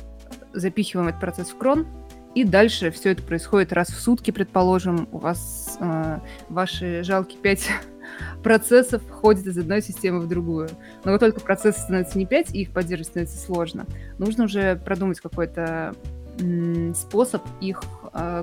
запихиваем 0.53 1.09
этот 1.09 1.21
процесс 1.21 1.49
в 1.49 1.57
крон, 1.57 1.87
и 2.35 2.43
дальше 2.43 2.91
все 2.91 3.11
это 3.11 3.23
происходит 3.23 3.73
раз 3.73 3.89
в 3.89 3.99
сутки, 3.99 4.31
предположим, 4.31 5.07
у 5.11 5.17
вас 5.17 5.77
э, 5.79 6.19
ваши 6.47 7.03
жалкие 7.03 7.39
5 7.39 7.69
процессов 8.43 9.01
ходят 9.09 9.47
из 9.47 9.57
одной 9.57 9.81
системы 9.81 10.19
в 10.19 10.27
другую. 10.27 10.69
Но 11.03 11.11
вот 11.11 11.19
только 11.19 11.39
процессы 11.39 11.79
становятся 11.79 12.19
не 12.19 12.27
5, 12.27 12.53
и 12.53 12.61
их 12.61 12.71
поддерживать 12.71 13.07
становится 13.07 13.37
сложно. 13.39 13.87
Нужно 14.19 14.43
уже 14.43 14.75
продумать 14.75 15.19
какой-то 15.19 15.95
способ 16.95 17.43
их 17.59 17.81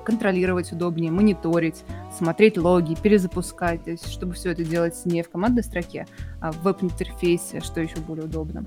контролировать 0.04 0.72
удобнее, 0.72 1.10
мониторить, 1.10 1.84
смотреть 2.16 2.56
логи, 2.58 2.94
перезапускать, 2.94 3.84
то 3.84 3.90
есть 3.90 4.10
чтобы 4.10 4.34
все 4.34 4.52
это 4.52 4.64
делать 4.64 4.94
не 5.04 5.22
в 5.22 5.30
командной 5.30 5.62
строке, 5.62 6.06
а 6.40 6.52
в 6.52 6.62
веб-интерфейсе, 6.62 7.60
что 7.60 7.80
еще 7.80 7.96
более 7.96 8.24
удобно. 8.24 8.64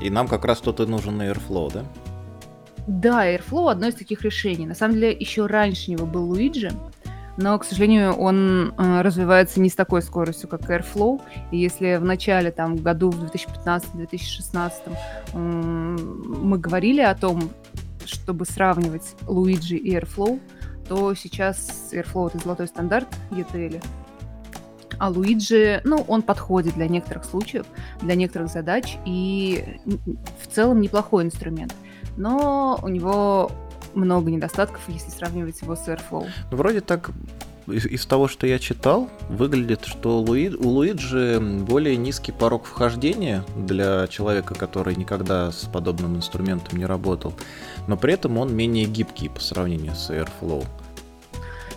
И 0.00 0.10
нам 0.10 0.28
как 0.28 0.44
раз 0.44 0.60
тут 0.60 0.80
и 0.80 0.86
нужен 0.86 1.20
Airflow, 1.20 1.72
да? 1.72 1.84
Да, 2.86 3.26
Airflow 3.26 3.70
одно 3.70 3.88
из 3.88 3.94
таких 3.94 4.22
решений. 4.22 4.66
На 4.66 4.74
самом 4.74 4.94
деле, 4.94 5.12
еще 5.12 5.46
раньше 5.46 5.90
него 5.90 6.06
был 6.06 6.34
Luigi, 6.34 6.72
но, 7.36 7.58
к 7.58 7.64
сожалению, 7.64 8.12
он 8.14 8.74
э, 8.76 9.00
развивается 9.00 9.60
не 9.60 9.70
с 9.70 9.74
такой 9.74 10.02
скоростью, 10.02 10.48
как 10.48 10.62
Airflow. 10.62 11.20
И 11.50 11.58
если 11.58 11.96
в 11.96 12.04
начале, 12.04 12.50
там, 12.50 12.76
году, 12.76 13.10
в 13.10 13.24
2015-2016 13.24 14.72
э, 15.32 15.38
мы 15.38 16.58
говорили 16.58 17.00
о 17.00 17.14
том, 17.14 17.50
чтобы 18.12 18.44
сравнивать 18.44 19.14
Luigi 19.22 19.76
и 19.76 19.96
Airflow, 19.96 20.40
то 20.88 21.14
сейчас 21.14 21.90
Airflow— 21.92 22.28
это 22.28 22.38
золотой 22.38 22.66
стандарт 22.66 23.08
ETL. 23.30 23.82
А 24.98 25.10
Luigi, 25.10 25.80
ну, 25.84 26.04
он 26.06 26.22
подходит 26.22 26.74
для 26.74 26.86
некоторых 26.86 27.24
случаев, 27.24 27.66
для 28.00 28.14
некоторых 28.14 28.48
задач, 28.48 28.98
и 29.04 29.80
в 30.40 30.46
целом 30.46 30.80
неплохой 30.80 31.24
инструмент. 31.24 31.74
Но 32.16 32.78
у 32.82 32.88
него 32.88 33.50
много 33.94 34.30
недостатков, 34.30 34.80
если 34.88 35.10
сравнивать 35.10 35.60
его 35.62 35.74
с 35.74 35.88
Airflow. 35.88 36.28
Ну, 36.50 36.56
вроде 36.56 36.80
так 36.80 37.10
из, 37.66 37.86
из 37.86 38.06
того, 38.06 38.28
что 38.28 38.46
я 38.46 38.58
читал, 38.58 39.08
выглядит, 39.28 39.84
что 39.84 40.20
Луи, 40.20 40.48
у 40.48 40.68
Луиджи 40.68 41.40
более 41.40 41.96
низкий 41.96 42.32
порог 42.32 42.64
вхождения 42.64 43.44
для 43.56 44.06
человека, 44.08 44.54
который 44.54 44.96
никогда 44.96 45.50
с 45.50 45.64
подобным 45.64 46.16
инструментом 46.16 46.78
не 46.78 46.86
работал, 46.86 47.34
но 47.86 47.96
при 47.96 48.14
этом 48.14 48.38
он 48.38 48.54
менее 48.54 48.86
гибкий 48.86 49.28
по 49.28 49.40
сравнению 49.40 49.94
с 49.94 50.10
Airflow. 50.10 50.64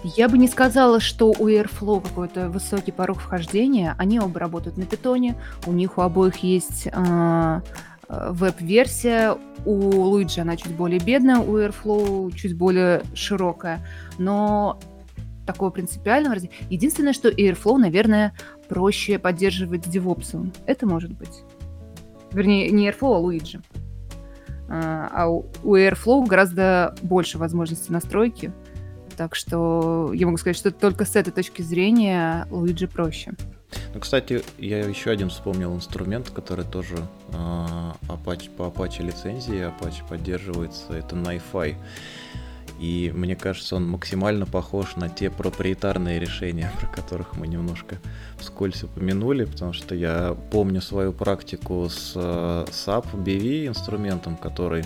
Я 0.03 0.29
бы 0.29 0.37
не 0.37 0.47
сказала, 0.47 0.99
что 0.99 1.31
у 1.31 1.47
Airflow 1.47 1.99
какой-то 1.99 2.49
высокий 2.49 2.91
порог 2.91 3.19
вхождения. 3.19 3.95
Они 3.97 4.19
оба 4.19 4.39
работают 4.39 4.77
на 4.77 4.85
питоне, 4.85 5.35
у 5.65 5.71
них 5.71 5.97
у 5.97 6.01
обоих 6.01 6.37
есть 6.37 6.87
э, 6.91 7.61
веб-версия. 8.07 9.35
У 9.65 9.71
Луиджи 9.73 10.41
она 10.41 10.57
чуть 10.57 10.75
более 10.75 10.99
бедная, 10.99 11.39
у 11.39 11.57
Airflow 11.57 12.31
чуть 12.33 12.55
более 12.55 13.01
широкая. 13.15 13.83
Но 14.19 14.79
такого 15.47 15.71
принципиального 15.71 16.35
развития. 16.35 16.55
Единственное, 16.69 17.13
что 17.13 17.29
Airflow, 17.29 17.77
наверное, 17.77 18.33
проще 18.69 19.17
поддерживать 19.17 19.85
с 19.85 19.87
DevOps. 19.87 20.53
Это 20.67 20.85
может 20.85 21.13
быть. 21.13 21.43
вернее, 22.31 22.69
не 22.69 22.89
Airflow, 22.89 23.17
а 23.17 23.21
Luigi. 23.21 23.59
А, 24.67 25.09
а 25.11 25.29
у 25.29 25.75
Airflow 25.75 26.25
гораздо 26.25 26.95
больше 27.01 27.37
возможностей 27.37 27.91
настройки, 27.91 28.51
так 29.15 29.35
что 29.35 30.11
я 30.13 30.25
могу 30.25 30.37
сказать, 30.37 30.57
что 30.57 30.71
только 30.71 31.05
с 31.05 31.15
этой 31.15 31.31
точки 31.31 31.61
зрения 31.61 32.47
Luigi 32.49 32.87
проще. 32.87 33.33
Ну, 33.93 33.99
кстати, 33.99 34.43
я 34.57 34.79
еще 34.79 35.09
один 35.09 35.29
вспомнил 35.29 35.73
инструмент, 35.75 36.29
который 36.29 36.65
тоже 36.65 36.97
э, 37.29 37.33
Apache, 38.07 38.49
по 38.49 38.63
Apache 38.63 39.03
лицензии 39.03 39.67
Apache 39.67 40.07
поддерживается, 40.07 40.93
это 40.93 41.15
NiFi. 41.15 41.75
И 42.79 43.11
мне 43.15 43.35
кажется, 43.35 43.75
он 43.75 43.87
максимально 43.87 44.45
похож 44.45 44.95
на 44.95 45.09
те 45.09 45.29
проприетарные 45.29 46.19
решения, 46.19 46.71
про 46.79 46.87
которых 46.87 47.35
мы 47.35 47.47
немножко 47.47 47.97
вскользь 48.37 48.83
упомянули, 48.83 49.45
потому 49.45 49.73
что 49.73 49.95
я 49.95 50.35
помню 50.51 50.81
свою 50.81 51.13
практику 51.13 51.87
с 51.89 52.13
э, 52.15 52.65
SAP 52.69 53.13
BV 53.13 53.67
инструментом, 53.67 54.35
который 54.35 54.85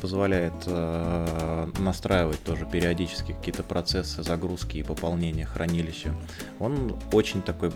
позволяет 0.00 0.54
э, 0.66 1.68
настраивать 1.78 2.42
тоже 2.44 2.66
периодически 2.66 3.32
какие-то 3.32 3.62
процессы 3.62 4.22
загрузки 4.22 4.78
и 4.78 4.82
пополнения 4.82 5.44
хранилища. 5.44 6.14
Он 6.60 6.96
очень 7.12 7.42
такой 7.42 7.72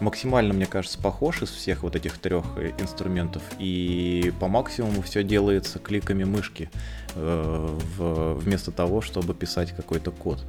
максимально, 0.00 0.54
мне 0.54 0.66
кажется, 0.66 0.98
похож 0.98 1.42
из 1.42 1.50
всех 1.50 1.82
вот 1.82 1.96
этих 1.96 2.18
трех 2.18 2.44
э, 2.56 2.72
инструментов. 2.78 3.42
И 3.58 4.32
по 4.40 4.48
максимуму 4.48 5.02
все 5.02 5.22
делается 5.22 5.78
кликами 5.78 6.24
мышки 6.24 6.70
э, 7.14 7.78
вместо 7.98 8.70
того, 8.70 9.00
чтобы 9.00 9.34
писать 9.34 9.72
какой-то 9.72 10.10
код. 10.10 10.44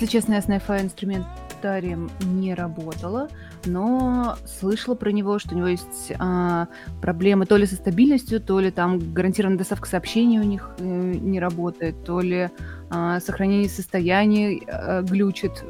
Если 0.00 0.12
честно, 0.12 0.34
я 0.34 0.42
с 0.42 0.46
NiFi 0.46 0.82
инструментарием 0.82 2.08
не 2.20 2.54
работала, 2.54 3.28
но 3.64 4.36
слышала 4.46 4.94
про 4.94 5.10
него, 5.10 5.40
что 5.40 5.56
у 5.56 5.58
него 5.58 5.66
есть 5.66 6.12
а, 6.20 6.68
проблемы 7.02 7.46
то 7.46 7.56
ли 7.56 7.66
со 7.66 7.74
стабильностью, 7.74 8.40
то 8.40 8.60
ли 8.60 8.70
там 8.70 9.12
гарантированная 9.12 9.58
доставка 9.58 9.88
сообщений 9.88 10.38
у 10.38 10.44
них 10.44 10.70
э, 10.78 10.84
не 10.84 11.40
работает, 11.40 12.04
то 12.04 12.20
ли 12.20 12.48
а, 12.90 13.18
сохранение 13.18 13.68
состояния 13.68 14.60
а, 14.68 15.02
глючит. 15.02 15.64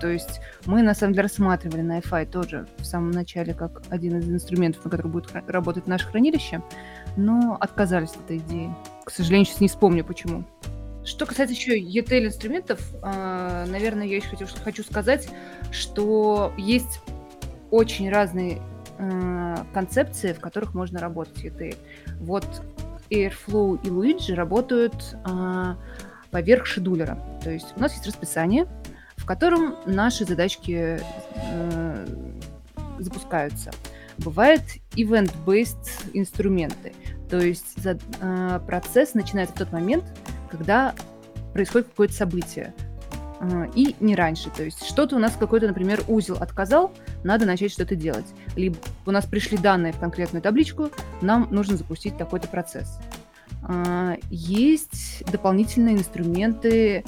То 0.00 0.08
есть 0.08 0.40
мы 0.64 0.80
на 0.80 0.94
самом 0.94 1.12
деле 1.12 1.24
рассматривали 1.24 1.82
на 1.82 2.00
тоже 2.24 2.66
в 2.78 2.84
самом 2.86 3.10
начале 3.10 3.52
как 3.52 3.82
один 3.90 4.16
из 4.20 4.26
инструментов, 4.26 4.86
на 4.86 4.90
который 4.90 5.10
будет 5.10 5.30
работать 5.48 5.86
наше 5.86 6.06
хранилище, 6.06 6.62
но 7.18 7.58
отказались 7.60 8.12
от 8.12 8.24
этой 8.24 8.38
идеи. 8.38 8.74
К 9.04 9.10
сожалению, 9.10 9.44
сейчас 9.44 9.60
не 9.60 9.68
вспомню 9.68 10.02
почему. 10.02 10.44
Что 11.06 11.24
касается 11.24 11.54
еще 11.54 11.78
ETL 11.78 12.26
инструментов, 12.26 12.80
а, 13.00 13.64
наверное, 13.66 14.06
я 14.06 14.16
еще 14.16 14.28
хочу, 14.28 14.46
хочу 14.62 14.82
сказать, 14.82 15.28
что 15.70 16.52
есть 16.58 17.00
очень 17.70 18.10
разные 18.10 18.60
концепции, 19.74 20.32
в 20.32 20.40
которых 20.40 20.72
можно 20.72 20.98
работать 20.98 21.44
ETL. 21.44 21.76
Вот 22.20 22.46
Airflow 23.10 23.78
и 23.82 23.88
Luigi 23.88 24.34
работают 24.34 24.94
поверх 26.30 26.66
шедулера. 26.66 27.18
То 27.42 27.50
есть 27.50 27.74
у 27.76 27.80
нас 27.80 27.92
есть 27.92 28.06
расписание, 28.06 28.66
в 29.16 29.26
котором 29.26 29.76
наши 29.84 30.24
задачки 30.24 30.98
э, 30.98 32.06
запускаются. 32.98 33.70
Бывает 34.18 34.62
event-based 34.92 36.10
инструменты. 36.14 36.94
То 37.28 37.38
есть 37.38 37.76
процесс 38.66 39.12
начинается 39.14 39.54
в 39.54 39.58
тот 39.58 39.72
момент, 39.72 40.04
когда 40.46 40.94
происходит 41.52 41.88
какое-то 41.88 42.14
событие. 42.14 42.74
Э, 43.40 43.66
и 43.74 43.96
не 44.00 44.14
раньше. 44.14 44.50
То 44.50 44.64
есть 44.64 44.84
что-то 44.86 45.16
у 45.16 45.18
нас 45.18 45.36
какой-то, 45.38 45.66
например, 45.66 46.02
узел 46.08 46.36
отказал, 46.40 46.92
надо 47.24 47.46
начать 47.46 47.72
что-то 47.72 47.94
делать. 47.94 48.26
Либо 48.56 48.76
у 49.04 49.10
нас 49.10 49.26
пришли 49.26 49.58
данные 49.58 49.92
в 49.92 49.98
конкретную 49.98 50.42
табличку, 50.42 50.90
нам 51.20 51.48
нужно 51.50 51.76
запустить 51.76 52.16
такой-то 52.16 52.48
процесс. 52.48 52.98
А, 53.62 54.16
есть 54.30 55.24
дополнительные 55.30 55.96
инструменты, 55.96 57.04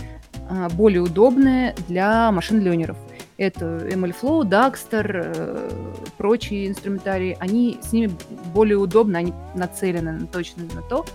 а, 0.51 0.69
более 0.71 1.03
удобные 1.03 1.75
для 1.89 2.31
машин-ленеров. 2.33 2.97
Это 3.37 3.87
MLflow, 3.89 4.43
Dagster, 4.43 5.33
э, 5.35 5.71
прочие 6.17 6.67
инструментарии. 6.67 7.37
Они 7.39 7.79
с 7.81 7.93
ними 7.93 8.11
более 8.53 8.79
удобны, 8.79 9.17
они 9.17 9.33
нацелены 9.55 10.27
точно 10.27 10.65
на 10.75 10.83
то, 10.83 11.07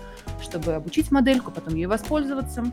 чтобы 0.44 0.74
обучить 0.74 1.10
модельку, 1.10 1.50
потом 1.50 1.74
ей 1.74 1.86
воспользоваться. 1.86 2.64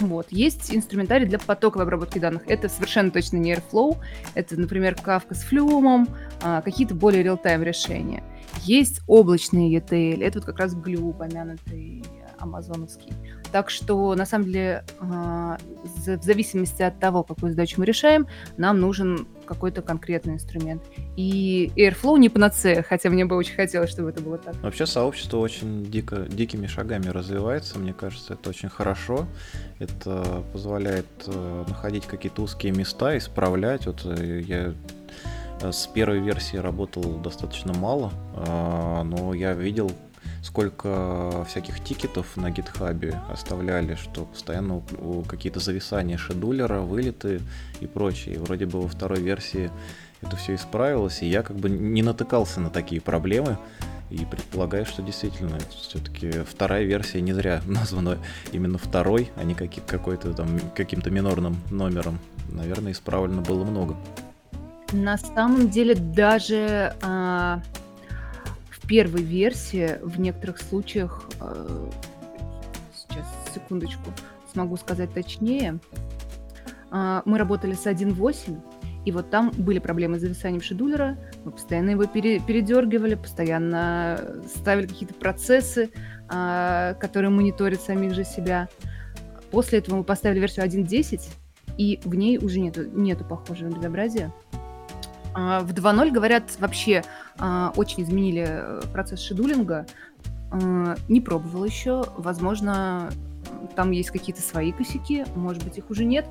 Вот. 0.00 0.26
Есть 0.30 0.74
инструментарий 0.74 1.26
для 1.26 1.38
потоковой 1.38 1.84
обработки 1.84 2.18
данных. 2.18 2.42
Это 2.46 2.68
совершенно 2.68 3.10
точно 3.10 3.36
не 3.36 3.52
Airflow. 3.52 3.98
Это, 4.34 4.58
например, 4.58 4.94
Kafka 4.94 5.34
с 5.34 5.44
Flume, 5.50 6.08
а, 6.42 6.62
какие-то 6.62 6.94
более 6.94 7.22
реал-тайм 7.22 7.62
решения. 7.62 8.22
Есть 8.62 9.00
облачные 9.06 9.76
ETL, 9.78 10.22
это 10.22 10.38
вот 10.38 10.46
как 10.46 10.58
раз 10.58 10.74
Glue, 10.74 11.02
упомянутый 11.02 12.04
амазоновский. 12.38 13.12
Так 13.54 13.70
что, 13.70 14.16
на 14.16 14.26
самом 14.26 14.46
деле, 14.46 14.84
а, 14.98 15.58
в 15.84 16.24
зависимости 16.24 16.82
от 16.82 16.98
того, 16.98 17.22
какую 17.22 17.50
задачу 17.50 17.76
мы 17.78 17.86
решаем, 17.86 18.26
нам 18.56 18.80
нужен 18.80 19.28
какой-то 19.46 19.80
конкретный 19.80 20.34
инструмент. 20.34 20.82
И 21.14 21.70
Airflow 21.76 22.18
не 22.18 22.28
панацея, 22.28 22.82
хотя 22.82 23.10
мне 23.10 23.24
бы 23.24 23.36
очень 23.36 23.54
хотелось, 23.54 23.90
чтобы 23.90 24.10
это 24.10 24.20
было 24.22 24.38
так. 24.38 24.60
Вообще 24.60 24.86
сообщество 24.86 25.36
очень 25.38 25.84
дико, 25.84 26.26
дикими 26.28 26.66
шагами 26.66 27.06
развивается, 27.06 27.78
мне 27.78 27.92
кажется, 27.92 28.32
это 28.32 28.50
очень 28.50 28.70
хорошо. 28.70 29.28
Это 29.78 30.42
позволяет 30.52 31.06
э, 31.28 31.64
находить 31.68 32.06
какие-то 32.06 32.42
узкие 32.42 32.72
места, 32.72 33.16
исправлять. 33.16 33.86
Вот 33.86 34.04
э, 34.04 34.40
я 34.40 34.74
Э, 35.60 35.72
с 35.72 35.86
первой 35.86 36.20
версии 36.20 36.56
работал 36.56 37.02
достаточно 37.18 37.72
мало, 37.72 38.12
а, 38.34 39.02
но 39.04 39.34
я 39.34 39.54
видел, 39.54 39.90
сколько 40.44 41.44
всяких 41.48 41.82
тикетов 41.82 42.36
на 42.36 42.50
гитхабе 42.50 43.18
оставляли, 43.30 43.94
что 43.94 44.26
постоянно 44.26 44.82
какие-то 45.26 45.58
зависания 45.58 46.18
шедулера, 46.18 46.80
вылеты 46.80 47.40
и 47.80 47.86
прочее. 47.86 48.34
И 48.34 48.38
вроде 48.38 48.66
бы 48.66 48.82
во 48.82 48.88
второй 48.88 49.20
версии 49.20 49.70
это 50.20 50.36
все 50.36 50.54
исправилось, 50.54 51.22
и 51.22 51.26
я 51.26 51.42
как 51.42 51.56
бы 51.56 51.70
не 51.70 52.02
натыкался 52.02 52.60
на 52.60 52.68
такие 52.68 53.00
проблемы. 53.00 53.58
И 54.10 54.18
предполагаю, 54.26 54.84
что 54.84 55.00
действительно 55.00 55.58
все-таки 55.70 56.30
вторая 56.42 56.84
версия 56.84 57.22
не 57.22 57.32
зря 57.32 57.62
названа 57.66 58.18
именно 58.52 58.76
второй, 58.76 59.30
а 59.36 59.44
не 59.44 59.54
какой-то 59.54 60.34
там 60.34 60.60
каким-то 60.76 61.10
минорным 61.10 61.56
номером. 61.70 62.18
Наверное, 62.50 62.92
исправлено 62.92 63.40
было 63.40 63.64
много. 63.64 63.96
На 64.92 65.16
самом 65.16 65.70
деле 65.70 65.94
даже 65.94 66.94
а, 67.02 67.62
первой 68.86 69.22
версии 69.22 69.98
в 70.02 70.20
некоторых 70.20 70.58
случаях, 70.58 71.28
а, 71.40 71.90
сейчас 72.94 73.26
секундочку, 73.54 74.10
смогу 74.52 74.76
сказать 74.76 75.12
точнее, 75.12 75.78
а, 76.90 77.22
мы 77.24 77.38
работали 77.38 77.74
с 77.74 77.86
1.8, 77.86 78.60
и 79.04 79.12
вот 79.12 79.30
там 79.30 79.50
были 79.56 79.78
проблемы 79.78 80.18
с 80.18 80.22
зависанием 80.22 80.62
шедулера, 80.62 81.18
мы 81.44 81.50
постоянно 81.50 81.90
его 81.90 82.06
пере, 82.06 82.40
передергивали, 82.40 83.14
постоянно 83.14 84.40
ставили 84.46 84.86
какие-то 84.86 85.14
процессы, 85.14 85.90
а, 86.28 86.94
которые 86.94 87.30
мониторят 87.30 87.80
самих 87.80 88.14
же 88.14 88.24
себя. 88.24 88.68
После 89.50 89.80
этого 89.80 89.96
мы 89.96 90.04
поставили 90.04 90.40
версию 90.40 90.64
1.10, 90.64 91.20
и 91.76 92.00
в 92.04 92.14
ней 92.14 92.38
уже 92.38 92.60
нету, 92.60 92.84
нету 92.84 93.24
похожего 93.24 93.70
безобразия. 93.70 94.32
А, 95.34 95.60
в 95.60 95.72
2.0, 95.72 96.10
говорят, 96.12 96.44
вообще 96.60 97.02
а, 97.38 97.72
очень 97.76 98.04
изменили 98.04 98.46
э, 98.46 98.80
процесс 98.92 99.20
шедулинга. 99.20 99.84
А, 100.52 100.94
не 101.08 101.20
пробовал 101.20 101.64
еще. 101.64 102.04
Возможно, 102.16 103.10
там 103.74 103.90
есть 103.90 104.10
какие-то 104.10 104.40
свои 104.40 104.70
косяки, 104.70 105.24
может 105.34 105.64
быть, 105.64 105.76
их 105.76 105.90
уже 105.90 106.04
нет. 106.04 106.24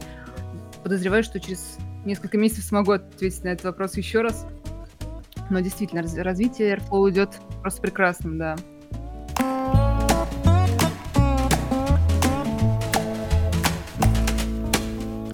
Подозреваю, 0.84 1.24
что 1.24 1.40
через 1.40 1.78
несколько 2.06 2.38
месяцев 2.38 2.64
смогу 2.64 2.94
ответить 2.94 3.44
на 3.44 3.50
этот 3.50 3.66
вопрос 3.66 3.98
еще 3.98 4.22
раз. 4.22 4.46
Но 5.50 5.60
действительно, 5.60 6.02
развитие 6.24 6.78
Airflow 6.78 7.10
идет 7.10 7.30
просто 7.62 7.82
прекрасным, 7.82 8.38
да. 8.38 8.56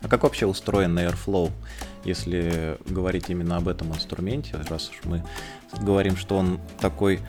А 0.02 0.08
как 0.10 0.24
вообще 0.24 0.48
устроен 0.48 0.98
Airflow? 0.98 1.52
Если 2.10 2.78
говорить 2.88 3.30
именно 3.30 3.58
об 3.58 3.68
этом 3.68 3.94
инструменте, 3.94 4.58
раз 4.70 4.90
уж 4.90 5.00
мы 5.06 5.24
говорим, 5.82 6.18
что 6.18 6.38
он 6.38 6.60
такой 6.82 7.20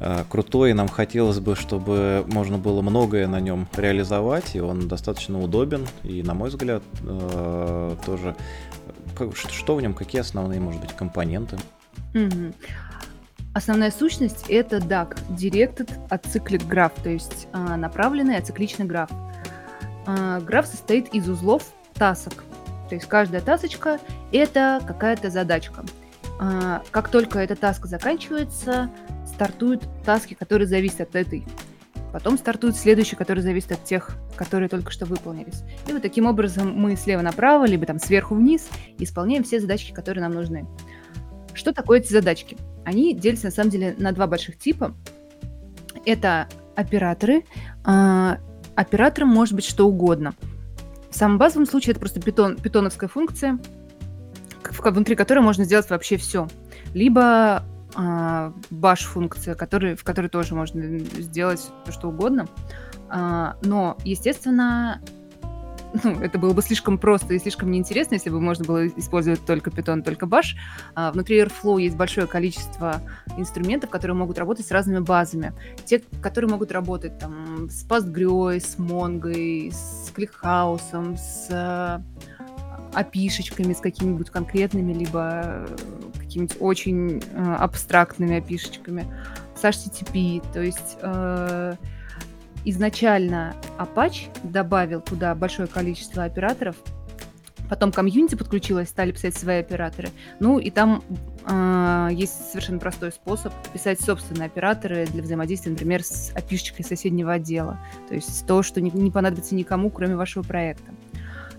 э, 0.00 0.24
крутой, 0.28 0.70
и 0.70 0.74
нам 0.74 0.88
хотелось 0.88 1.40
бы, 1.40 1.56
чтобы 1.56 2.24
можно 2.26 2.58
было 2.58 2.82
многое 2.82 3.26
на 3.26 3.40
нем 3.40 3.68
реализовать, 3.76 4.54
и 4.54 4.60
он 4.60 4.88
достаточно 4.88 5.40
удобен, 5.40 5.86
и, 6.02 6.22
на 6.22 6.34
мой 6.34 6.50
взгляд, 6.50 6.82
э, 7.02 7.96
тоже 8.04 8.36
что 9.34 9.76
в 9.76 9.82
нем, 9.82 9.94
какие 9.94 10.20
основные, 10.20 10.60
может 10.60 10.80
быть, 10.80 10.92
компоненты? 10.92 11.56
Основная 13.54 13.90
сущность 13.90 14.46
это 14.48 14.78
DAG, 14.78 15.18
Directed 15.30 15.90
Acyclic 16.08 16.66
Graph, 16.66 17.02
то 17.02 17.10
есть 17.10 17.48
а, 17.52 17.76
направленный 17.76 18.38
ацикличный 18.38 18.86
граф. 18.86 19.10
А, 20.06 20.40
граф 20.40 20.66
состоит 20.66 21.14
из 21.14 21.28
узлов 21.28 21.64
тасок, 21.92 22.44
то 22.88 22.94
есть 22.94 23.06
каждая 23.06 23.40
тасочка– 23.40 23.98
это 24.32 24.80
какая-то 24.86 25.30
задачка. 25.30 25.84
а, 26.38 26.82
как 26.90 27.08
только 27.08 27.38
эта 27.38 27.54
таска 27.56 27.86
заканчивается, 27.88 28.90
стартуют 29.26 29.82
таски, 30.04 30.34
которые 30.34 30.66
зависят 30.66 31.00
от 31.00 31.14
этой. 31.16 31.44
Потом 32.12 32.36
стартуют 32.36 32.76
следующие, 32.76 33.16
которые 33.16 33.42
зависят 33.42 33.72
от 33.72 33.84
тех, 33.84 34.10
которые 34.36 34.68
только 34.68 34.92
что 34.92 35.06
выполнились. 35.06 35.62
И 35.88 35.92
вот 35.92 36.02
таким 36.02 36.26
образом 36.26 36.74
мы 36.74 36.96
слева 36.96 37.22
направо, 37.22 37.64
либо 37.64 37.86
там 37.86 37.98
сверху 37.98 38.34
вниз 38.34 38.68
исполняем 38.98 39.44
все 39.44 39.60
задачки, 39.60 39.92
которые 39.92 40.22
нам 40.22 40.32
нужны. 40.32 40.66
Что 41.54 41.72
такое 41.72 42.00
эти 42.00 42.12
задачки? 42.12 42.56
Они 42.84 43.14
делятся 43.14 43.46
на 43.46 43.50
самом 43.52 43.70
деле 43.70 43.94
на 43.96 44.12
два 44.12 44.26
больших 44.26 44.58
типа. 44.58 44.94
Это 46.04 46.48
операторы. 46.74 47.44
А, 47.84 48.38
оператором 48.74 49.28
может 49.28 49.54
быть 49.54 49.64
что 49.64 49.86
угодно. 49.86 50.34
В 51.12 51.14
самом 51.14 51.36
базовом 51.36 51.66
случае 51.66 51.90
это 51.90 52.00
просто 52.00 52.20
питон, 52.20 52.56
питоновская 52.56 53.08
функция, 53.08 53.58
внутри 54.80 55.14
которой 55.14 55.40
можно 55.40 55.64
сделать 55.64 55.90
вообще 55.90 56.16
все. 56.16 56.48
Либо 56.94 57.62
а, 57.94 58.54
баш-функция, 58.70 59.54
в 59.54 59.58
которой 60.04 60.28
тоже 60.30 60.54
можно 60.54 60.98
сделать 60.98 61.70
что 61.90 62.08
угодно. 62.08 62.48
А, 63.10 63.58
но, 63.62 63.98
естественно, 64.04 65.02
ну, 66.02 66.20
это 66.20 66.38
было 66.38 66.52
бы 66.52 66.62
слишком 66.62 66.98
просто 66.98 67.34
и 67.34 67.38
слишком 67.38 67.70
неинтересно, 67.70 68.14
если 68.14 68.30
бы 68.30 68.40
можно 68.40 68.64
было 68.64 68.86
использовать 68.88 69.44
только 69.44 69.70
Python, 69.70 70.02
только 70.02 70.26
Bash. 70.26 70.56
А, 70.94 71.12
внутри 71.12 71.40
Airflow 71.40 71.80
есть 71.80 71.96
большое 71.96 72.26
количество 72.26 73.00
инструментов, 73.36 73.90
которые 73.90 74.16
могут 74.16 74.38
работать 74.38 74.66
с 74.66 74.70
разными 74.70 75.00
базами. 75.00 75.52
Те, 75.84 76.02
которые 76.20 76.50
могут 76.50 76.72
работать 76.72 77.18
там, 77.18 77.68
с 77.68 77.86
PostgreSQL, 77.86 78.60
с 78.60 78.76
Mongo, 78.78 79.70
с 79.72 80.12
ClickHouse, 80.14 81.16
с 81.16 82.02
опишечками, 82.92 83.72
с 83.72 83.80
какими-нибудь 83.80 84.30
конкретными, 84.30 84.92
либо 84.92 85.66
какими-нибудь 86.18 86.56
очень 86.60 87.22
э, 87.32 87.54
абстрактными 87.58 88.38
опишечками, 88.38 89.06
с 89.54 89.64
HTTP. 89.64 90.42
То 90.52 90.62
есть 90.62 90.98
э, 91.00 91.74
изначально 92.64 93.54
Apache 93.78 94.28
добавил 94.42 95.00
туда 95.00 95.34
большое 95.34 95.68
количество 95.68 96.24
операторов, 96.24 96.76
потом 97.68 97.90
комьюнити 97.90 98.34
подключилась, 98.34 98.88
стали 98.90 99.12
писать 99.12 99.34
свои 99.34 99.60
операторы. 99.60 100.10
Ну 100.40 100.58
и 100.58 100.70
там 100.70 101.02
э, 101.46 102.08
есть 102.12 102.50
совершенно 102.50 102.78
простой 102.78 103.12
способ 103.12 103.52
писать 103.72 104.00
собственные 104.00 104.46
операторы 104.46 105.06
для 105.06 105.22
взаимодействия, 105.22 105.72
например, 105.72 106.02
с 106.02 106.32
опишечкой 106.34 106.84
соседнего 106.84 107.32
отдела. 107.32 107.78
То 108.08 108.14
есть 108.14 108.46
то, 108.46 108.62
что 108.62 108.80
не, 108.80 108.90
не 108.90 109.10
понадобится 109.10 109.54
никому, 109.54 109.90
кроме 109.90 110.16
вашего 110.16 110.42
проекта. 110.42 110.92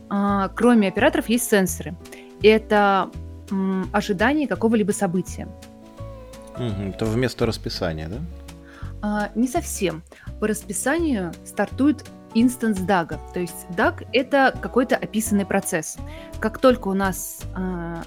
А, 0.09 0.49
кроме 0.49 0.89
операторов 0.89 1.29
есть 1.29 1.49
сенсоры. 1.49 1.95
Это 2.43 3.09
м, 3.49 3.89
ожидание 3.91 4.47
какого-либо 4.47 4.91
события. 4.91 5.47
Угу, 6.55 6.89
это 6.93 7.05
вместо 7.05 7.47
расписания, 7.47 8.07
да? 8.07 8.17
А, 9.03 9.29
не 9.35 9.49
совсем. 9.49 10.01
По 10.39 10.47
расписанию 10.47 11.33
стартует 11.43 12.05
инстанс 12.33 12.79
DAG. 12.79 13.19
То 13.33 13.41
есть 13.41 13.67
DAG— 13.71 14.07
это 14.13 14.57
какой-то 14.61 14.95
описанный 14.95 15.45
процесс. 15.45 15.97
Как 16.39 16.57
только 16.57 16.87
у 16.87 16.93
нас 16.93 17.41
а, 17.53 18.01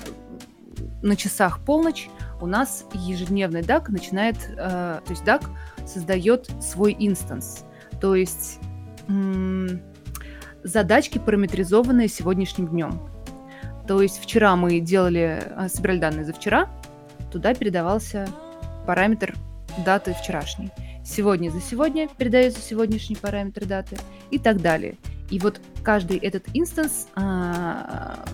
на 1.02 1.14
часах 1.14 1.60
полночь, 1.60 2.08
у 2.40 2.46
нас 2.46 2.86
ежедневный 2.94 3.60
DAG 3.60 3.90
начинает... 3.90 4.36
А, 4.58 5.02
то 5.04 5.10
есть 5.10 5.22
DAG 5.22 5.44
создает 5.86 6.48
свой 6.60 6.96
инстанс. 6.98 7.64
То 8.00 8.16
есть... 8.16 8.58
Задачки, 10.64 11.18
параметризованные 11.18 12.08
сегодняшним 12.08 12.66
днем. 12.66 13.08
То 13.86 14.02
есть 14.02 14.20
вчера 14.20 14.56
мы 14.56 14.80
делали, 14.80 15.40
а, 15.54 15.68
собирали 15.68 15.98
данные 15.98 16.24
за 16.24 16.32
вчера, 16.32 16.68
туда 17.30 17.54
передавался 17.54 18.26
параметр 18.84 19.36
даты 19.84 20.14
вчерашней. 20.14 20.72
Сегодня 21.06 21.50
за 21.50 21.60
сегодня 21.60 22.08
передается 22.08 22.60
сегодняшний 22.60 23.14
параметр 23.14 23.64
даты 23.64 23.96
и 24.32 24.40
так 24.40 24.60
далее. 24.60 24.96
И 25.30 25.38
вот 25.38 25.60
каждый 25.84 26.16
этот 26.18 26.44
инстанс, 26.52 27.06
а, 27.14 28.24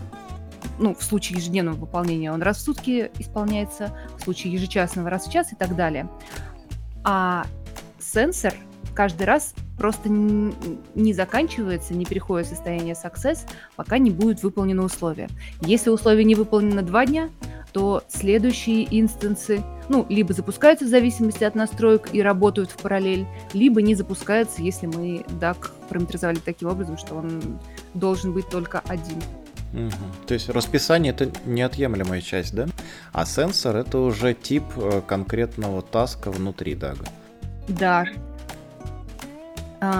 ну, 0.78 0.94
в 0.94 1.02
случае 1.02 1.38
ежедневного 1.38 1.76
выполнения 1.76 2.32
он 2.32 2.40
раз 2.40 2.58
в 2.58 2.60
сутки 2.62 3.10
исполняется, 3.18 3.94
в 4.18 4.22
случае 4.22 4.54
ежечасного 4.54 5.10
раз 5.10 5.26
в 5.26 5.32
час 5.32 5.52
и 5.52 5.56
так 5.56 5.76
далее. 5.76 6.08
А 7.04 7.46
сенсор 7.98 8.54
каждый 8.94 9.24
раз 9.24 9.54
просто 9.78 10.08
не 10.08 11.12
заканчивается, 11.12 11.94
не 11.94 12.04
переходит 12.04 12.46
в 12.46 12.50
состояние 12.50 12.94
success, 12.94 13.40
пока 13.76 13.98
не 13.98 14.10
будет 14.10 14.42
выполнено 14.42 14.84
условие. 14.84 15.28
Если 15.62 15.90
условие 15.90 16.24
не 16.24 16.34
выполнено 16.34 16.82
два 16.82 17.06
дня, 17.06 17.30
то 17.72 18.04
следующие 18.08 18.86
инстансы, 19.00 19.62
ну, 19.88 20.06
либо 20.08 20.34
запускаются 20.34 20.84
в 20.84 20.88
зависимости 20.88 21.42
от 21.42 21.54
настроек 21.54 22.10
и 22.12 22.22
работают 22.22 22.70
в 22.70 22.76
параллель, 22.76 23.26
либо 23.54 23.80
не 23.80 23.94
запускаются, 23.94 24.62
если 24.62 24.86
мы 24.86 25.24
DAC 25.40 25.70
параметризовали 25.88 26.38
таким 26.38 26.68
образом, 26.68 26.98
что 26.98 27.14
он 27.14 27.58
должен 27.94 28.32
быть 28.32 28.48
только 28.48 28.80
один. 28.86 29.18
Угу. 29.72 30.26
То 30.26 30.34
есть 30.34 30.50
расписание 30.50 31.12
это 31.12 31.30
неотъемлемая 31.46 32.20
часть, 32.20 32.54
да? 32.54 32.66
А 33.12 33.24
сенсор 33.24 33.76
это 33.76 33.98
уже 33.98 34.34
тип 34.34 34.64
э, 34.76 35.00
конкретного 35.06 35.80
таска 35.80 36.30
внутри 36.30 36.74
DAG. 36.74 36.98
Да, 37.68 38.04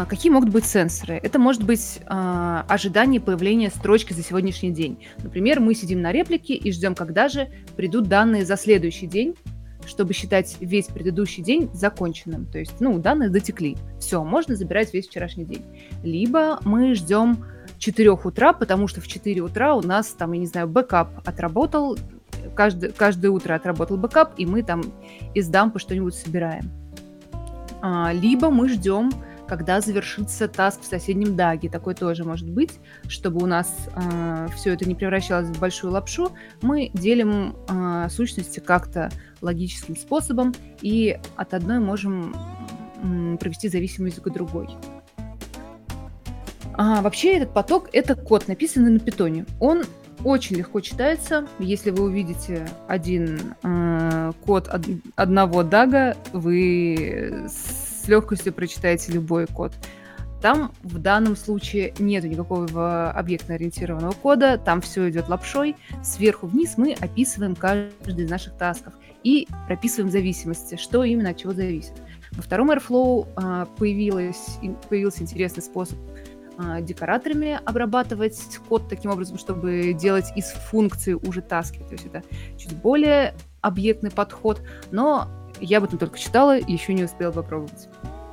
какие 0.08 0.30
могут 0.30 0.50
быть 0.50 0.64
сенсоры? 0.64 1.18
Это 1.20 1.40
может 1.40 1.64
быть 1.64 1.98
а, 2.06 2.64
ожидание 2.68 3.20
появления 3.20 3.68
строчки 3.70 4.12
за 4.12 4.22
сегодняшний 4.22 4.70
день. 4.70 5.04
Например, 5.22 5.58
мы 5.58 5.74
сидим 5.74 6.00
на 6.00 6.12
реплике 6.12 6.54
и 6.54 6.70
ждем, 6.70 6.94
когда 6.94 7.28
же 7.28 7.48
придут 7.74 8.06
данные 8.06 8.44
за 8.44 8.56
следующий 8.56 9.08
день, 9.08 9.34
чтобы 9.84 10.14
считать 10.14 10.56
весь 10.60 10.86
предыдущий 10.86 11.42
день 11.42 11.68
законченным. 11.72 12.46
То 12.46 12.60
есть, 12.60 12.80
ну, 12.80 12.96
данные 12.98 13.28
дотекли. 13.28 13.76
Все, 13.98 14.22
можно 14.22 14.54
забирать 14.54 14.94
весь 14.94 15.08
вчерашний 15.08 15.44
день. 15.44 15.64
Либо 16.04 16.60
мы 16.64 16.94
ждем 16.94 17.44
4 17.78 18.10
утра, 18.12 18.52
потому 18.52 18.86
что 18.86 19.00
в 19.00 19.08
4 19.08 19.40
утра 19.40 19.74
у 19.74 19.82
нас 19.82 20.08
там, 20.10 20.30
я 20.32 20.38
не 20.38 20.46
знаю, 20.46 20.68
бэкап 20.68 21.26
отработал, 21.26 21.98
каждый, 22.54 22.92
каждое 22.92 23.30
утро 23.30 23.54
отработал 23.54 23.96
бэкап, 23.96 24.34
и 24.36 24.46
мы 24.46 24.62
там 24.62 24.82
из 25.34 25.48
дампа 25.48 25.80
что-нибудь 25.80 26.14
собираем. 26.14 26.70
А, 27.80 28.12
либо 28.12 28.50
мы 28.50 28.68
ждем 28.68 29.10
когда 29.52 29.82
завершится 29.82 30.48
task 30.48 30.80
в 30.80 30.86
соседнем 30.86 31.36
даге. 31.36 31.68
Такой 31.68 31.94
тоже 31.94 32.24
может 32.24 32.48
быть, 32.48 32.70
чтобы 33.06 33.42
у 33.42 33.46
нас 33.46 33.70
э, 33.94 34.48
все 34.56 34.72
это 34.72 34.88
не 34.88 34.94
превращалось 34.94 35.48
в 35.48 35.60
большую 35.60 35.92
лапшу. 35.92 36.32
Мы 36.62 36.90
делим 36.94 37.54
э, 37.68 38.08
сущности 38.08 38.60
как-то 38.60 39.10
логическим 39.42 39.94
способом 39.94 40.54
и 40.80 41.20
от 41.36 41.52
одной 41.52 41.80
можем 41.80 42.34
э, 43.02 43.36
провести 43.36 43.68
зависимость 43.68 44.22
к 44.22 44.30
другой. 44.30 44.70
А, 46.72 47.02
вообще 47.02 47.36
этот 47.36 47.52
поток— 47.52 47.90
это 47.92 48.14
код, 48.14 48.48
написанный 48.48 48.92
на 48.92 49.00
питоне. 49.00 49.44
Он 49.60 49.82
очень 50.24 50.56
легко 50.56 50.80
читается. 50.80 51.46
Если 51.58 51.90
вы 51.90 52.04
увидите 52.04 52.66
один 52.88 53.54
э, 53.62 54.32
код 54.46 54.68
од- 54.72 54.86
одного 55.14 55.62
дага, 55.62 56.16
вы 56.32 57.44
с 57.48 57.81
легкостью 58.08 58.52
прочитаете 58.52 59.12
любой 59.12 59.46
код. 59.46 59.72
Там 60.42 60.72
в 60.82 60.98
данном 60.98 61.36
случае 61.36 61.94
нет 62.00 62.24
никакого 62.24 63.12
объектно-ориентированного 63.12 64.12
кода, 64.12 64.58
там 64.58 64.80
все 64.80 65.08
идет 65.08 65.28
лапшой. 65.28 65.76
Сверху 66.02 66.48
вниз 66.48 66.74
мы 66.76 66.94
описываем 66.94 67.54
каждый 67.54 68.24
из 68.24 68.30
наших 68.30 68.56
тасков 68.56 68.92
и 69.22 69.46
прописываем 69.68 70.10
зависимости, 70.10 70.74
что 70.76 71.04
именно 71.04 71.30
от 71.30 71.36
чего 71.36 71.52
зависит. 71.52 71.94
Во 72.32 72.42
втором 72.42 72.72
Airflow 72.72 73.28
а, 73.36 73.66
появилась, 73.78 74.58
появился 74.88 75.22
интересный 75.22 75.62
способ 75.62 75.98
а, 76.58 76.80
декораторами 76.80 77.60
обрабатывать 77.64 78.40
код 78.68 78.88
таким 78.88 79.12
образом, 79.12 79.38
чтобы 79.38 79.92
делать 79.92 80.26
из 80.34 80.46
функции 80.46 81.12
уже 81.12 81.40
таски. 81.40 81.78
То 81.78 81.92
есть 81.92 82.06
это 82.06 82.22
чуть 82.58 82.74
более 82.76 83.34
объектный 83.60 84.10
подход, 84.10 84.60
но 84.90 85.28
я 85.62 85.78
об 85.78 85.84
этом 85.84 85.98
только 85.98 86.18
читала 86.18 86.58
еще 86.58 86.92
не 86.92 87.04
успела 87.04 87.32
попробовать. 87.32 87.88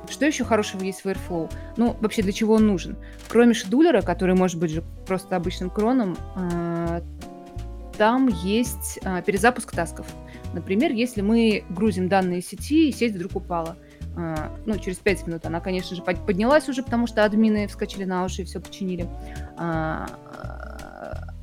Что 0.08 0.26
еще 0.26 0.44
хорошего 0.44 0.82
есть 0.82 1.04
в 1.04 1.06
Airflow? 1.06 1.50
Ну, 1.76 1.96
вообще, 2.00 2.22
для 2.22 2.32
чего 2.32 2.54
он 2.54 2.66
нужен? 2.66 2.96
Кроме 3.28 3.54
шедулера, 3.54 4.02
который 4.02 4.34
может 4.34 4.58
быть 4.58 4.72
же 4.72 4.82
просто 5.06 5.36
обычным 5.36 5.70
кроном, 5.70 6.16
э, 6.36 7.00
там 7.96 8.26
есть 8.26 8.98
э, 9.02 9.22
перезапуск 9.24 9.70
тасков. 9.70 10.06
Например, 10.52 10.90
если 10.90 11.20
мы 11.20 11.64
грузим 11.70 12.08
данные 12.08 12.42
сети, 12.42 12.88
и 12.88 12.92
сеть 12.92 13.14
вдруг 13.14 13.36
упала. 13.36 13.76
Э, 14.16 14.48
ну, 14.66 14.76
через 14.78 14.96
5 14.96 15.28
минут 15.28 15.46
она, 15.46 15.60
конечно 15.60 15.94
же, 15.94 16.02
поднялась 16.02 16.68
уже, 16.68 16.82
потому 16.82 17.06
что 17.06 17.24
админы 17.24 17.68
вскочили 17.68 18.04
на 18.04 18.24
уши 18.24 18.42
и 18.42 18.44
все 18.44 18.60
починили. 18.60 19.08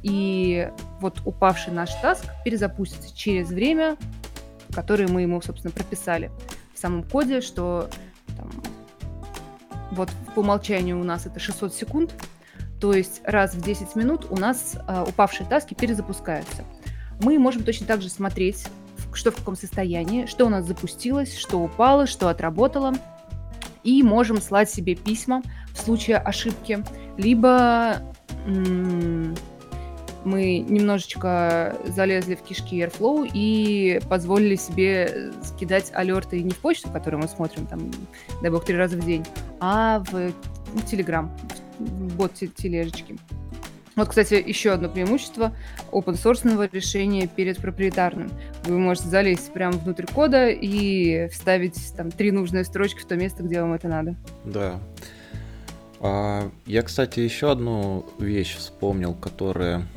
И 0.04 0.69
вот 1.00 1.21
упавший 1.26 1.73
наш 1.73 1.93
таск 1.95 2.26
перезапустится 2.45 3.15
через 3.15 3.50
время, 3.50 3.97
которые 4.78 5.08
мы 5.08 5.24
ему, 5.24 5.42
собственно, 5.42 5.72
прописали 5.72 6.30
в 6.76 6.78
самом 6.78 7.02
коде, 7.02 7.42
что 7.42 7.90
там, 8.38 8.48
вот 9.90 10.08
по 10.36 10.42
умолчанию 10.42 11.02
у 11.02 11.04
нас 11.04 11.26
это 11.26 11.40
600 11.40 11.74
секунд, 11.74 12.13
то 12.80 12.94
есть 12.94 13.22
раз 13.24 13.56
в 13.56 13.62
10 13.62 13.96
минут 13.96 14.28
у 14.30 14.38
нас 14.38 14.78
э, 14.88 15.06
упавшие 15.10 15.50
таски 15.50 15.74
перезапускаются. 15.74 16.63
мы 17.22 17.40
можем 17.40 17.63
точно 17.63 17.88
так 17.88 18.04
же 18.04 18.10
смотреть, 18.10 18.68
что 19.13 19.32
в 19.32 19.38
каком 19.38 19.56
состоянии, 19.56 20.28
что 20.28 20.46
у 20.46 20.50
нас 20.50 20.63
запустилось, 20.63 21.36
что 21.36 21.58
упало, 21.58 22.06
что 22.06 22.30
отработало, 22.30 22.94
и 23.84 24.04
можем 24.04 24.40
слать 24.40 24.70
себе 24.70 24.94
письма 24.94 25.42
в 25.74 25.82
случае 25.82 26.18
ошибки, 26.18 26.86
либо 27.18 28.04
мы 30.28 30.60
немножечко 30.60 31.78
залезли 31.88 32.36
в 32.36 32.42
кишки 32.42 32.84
Airflow 32.84 33.30
и 33.34 34.00
позволили 34.10 34.56
себе 34.56 35.32
скидать 35.42 35.92
алерты 35.94 36.44
не 36.44 36.52
в 36.52 36.58
почту, 36.58 36.90
которую 36.90 37.22
мы 37.22 37.28
смотрим, 37.28 37.66
там, 37.66 37.92
дай 38.42 38.52
бог, 38.52 38.66
три 38.66 38.76
раза 38.76 38.98
в 38.98 39.06
день, 39.06 39.26
а 39.60 40.04
в 40.12 40.34
Telegram, 40.86 41.30
в 41.80 42.16
бот 42.16 42.34
тележечки. 42.34 43.16
Вот, 43.96 44.10
кстати, 44.10 44.36
еще 44.46 44.74
одно 44.74 44.90
преимущество 44.90 45.54
open 45.92 46.13
source 46.13 46.70
решения 46.72 47.28
перед 47.28 47.58
проприетарным. 47.58 48.30
Вы 48.66 48.78
можете 48.78 49.08
залезть 49.08 49.52
прямо 49.54 49.76
внутрь 49.78 50.06
кода 50.06 50.50
и 50.50 51.30
вставить 51.30 51.94
там 51.96 52.12
три 52.12 52.32
нужные 52.32 52.63
строчки 52.63 53.00
в 53.00 53.06
то 53.06 53.16
место, 53.16 53.42
где 53.42 53.60
вам 53.60 53.74
это 53.74 53.88
надо. 53.88 54.16
Да. 54.46 54.80
А, 56.00 56.52
я, 56.68 56.84
кстати, 56.84 57.22
еще 57.22 57.50
одну 57.50 58.06
вещь 58.20 58.56
вспомнил, 58.58 59.16
которая 59.16 59.88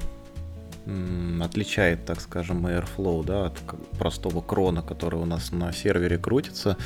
отличает, 1.43 2.05
так 2.05 2.21
скажем, 2.21 2.67
Airflow 2.67 3.25
да, 3.25 3.47
от 3.47 3.61
простого 3.99 4.41
крона, 4.41 4.83
который 4.83 5.21
у 5.21 5.25
нас 5.25 5.53
на 5.53 5.73
сервере 5.73 6.19
крутится, 6.19 6.77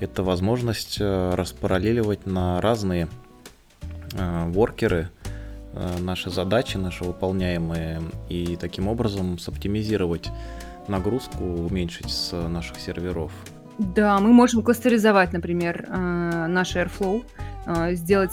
это 0.00 0.22
возможность 0.22 0.98
э, 1.00 1.34
распараллеливать 1.34 2.26
на 2.26 2.60
разные 2.60 3.08
э, 4.12 4.50
воркеры 4.50 5.08
э, 5.72 5.98
наши 6.00 6.30
задачи, 6.30 6.76
наши 6.76 7.04
выполняемые, 7.04 8.02
и 8.28 8.56
таким 8.56 8.88
образом 8.88 9.38
соптимизировать 9.38 10.30
нагрузку, 10.88 11.44
уменьшить 11.44 12.10
с 12.10 12.32
наших 12.32 12.78
серверов. 12.78 13.32
Да, 13.78 14.18
мы 14.20 14.32
можем 14.32 14.62
кластеризовать, 14.62 15.32
например, 15.32 15.88
наш 15.88 16.76
Airflow, 16.76 17.24
сделать 17.94 18.32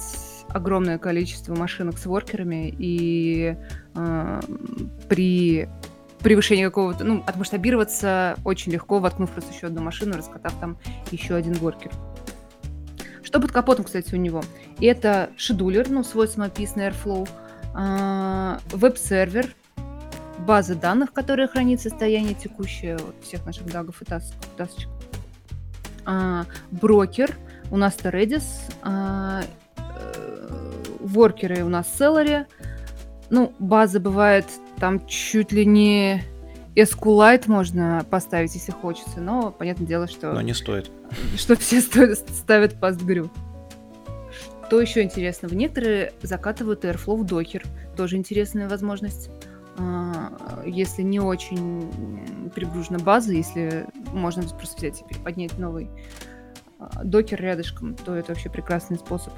огромное 0.51 0.97
количество 0.97 1.55
машинок 1.55 1.97
с 1.97 2.05
воркерами, 2.05 2.73
и 2.77 3.55
э, 3.95 4.39
при 5.09 5.67
превышении 6.19 6.63
какого-то, 6.63 7.03
ну, 7.03 7.23
отмасштабироваться 7.25 8.37
очень 8.45 8.71
легко, 8.71 8.99
воткнув 8.99 9.31
просто 9.31 9.53
еще 9.53 9.67
одну 9.67 9.81
машину, 9.81 10.17
раскатав 10.17 10.53
там 10.59 10.77
еще 11.11 11.35
один 11.35 11.53
воркер. 11.53 11.91
Что 13.23 13.39
под 13.39 13.51
капотом, 13.51 13.85
кстати, 13.85 14.13
у 14.13 14.17
него? 14.17 14.43
Это 14.79 15.29
шедулер, 15.37 15.89
ну, 15.89 16.03
свой 16.03 16.27
самописный 16.27 16.89
Airflow, 16.89 17.27
э, 17.75 18.59
веб-сервер, 18.75 19.55
база 20.39 20.75
данных, 20.75 21.13
которая 21.13 21.47
хранит 21.47 21.81
состояние 21.81 22.33
текущее 22.33 22.97
вот, 22.97 23.15
всех 23.21 23.45
наших 23.45 23.71
дагов 23.71 24.01
и 24.01 24.05
тас, 24.05 24.33
тасочек, 24.57 24.89
э, 26.05 26.43
брокер, 26.71 27.35
у 27.69 27.77
нас 27.77 27.93
то 27.95 28.09
Redis, 28.09 28.43
э, 28.83 29.43
воркеры 30.99 31.63
у 31.63 31.69
нас 31.69 31.87
Celery. 31.97 32.45
Ну, 33.29 33.53
база 33.59 33.99
бывает 33.99 34.45
там 34.79 35.05
чуть 35.07 35.51
ли 35.51 35.65
не 35.65 36.23
SQLite 36.75 37.43
можно 37.47 38.05
поставить, 38.09 38.53
если 38.55 38.71
хочется, 38.71 39.19
но 39.19 39.51
понятное 39.51 39.87
дело, 39.87 40.07
что... 40.07 40.33
Но 40.33 40.41
не 40.41 40.53
стоит. 40.53 40.89
Что 41.35 41.55
все 41.55 41.81
ставят 41.81 42.73
PostgRu. 42.73 43.29
Что 44.65 44.79
еще 44.79 45.03
интересного? 45.03 45.53
Некоторые 45.53 46.13
закатывают 46.21 46.85
Airflow 46.85 47.17
в 47.17 47.25
докер. 47.25 47.63
Тоже 47.97 48.15
интересная 48.15 48.69
возможность. 48.69 49.29
А, 49.77 50.63
если 50.65 51.01
не 51.01 51.19
очень 51.19 52.49
пригружена 52.55 52.99
база, 52.99 53.33
если 53.33 53.85
можно 54.13 54.43
просто 54.43 54.77
взять 54.77 55.03
и 55.09 55.13
поднять 55.15 55.57
новый 55.57 55.89
а, 56.79 57.03
докер 57.03 57.41
рядышком, 57.41 57.95
то 57.95 58.15
это 58.15 58.29
вообще 58.29 58.49
прекрасный 58.49 58.97
способ. 58.97 59.33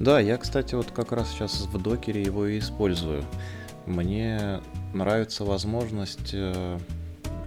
Да, 0.00 0.20
я, 0.20 0.36
кстати, 0.36 0.76
вот 0.76 0.92
как 0.92 1.10
раз 1.10 1.30
сейчас 1.30 1.62
в 1.62 1.82
докере 1.82 2.22
его 2.22 2.46
и 2.46 2.60
использую. 2.60 3.24
Мне 3.84 4.60
нравится 4.94 5.44
возможность, 5.44 6.30
э, 6.32 6.78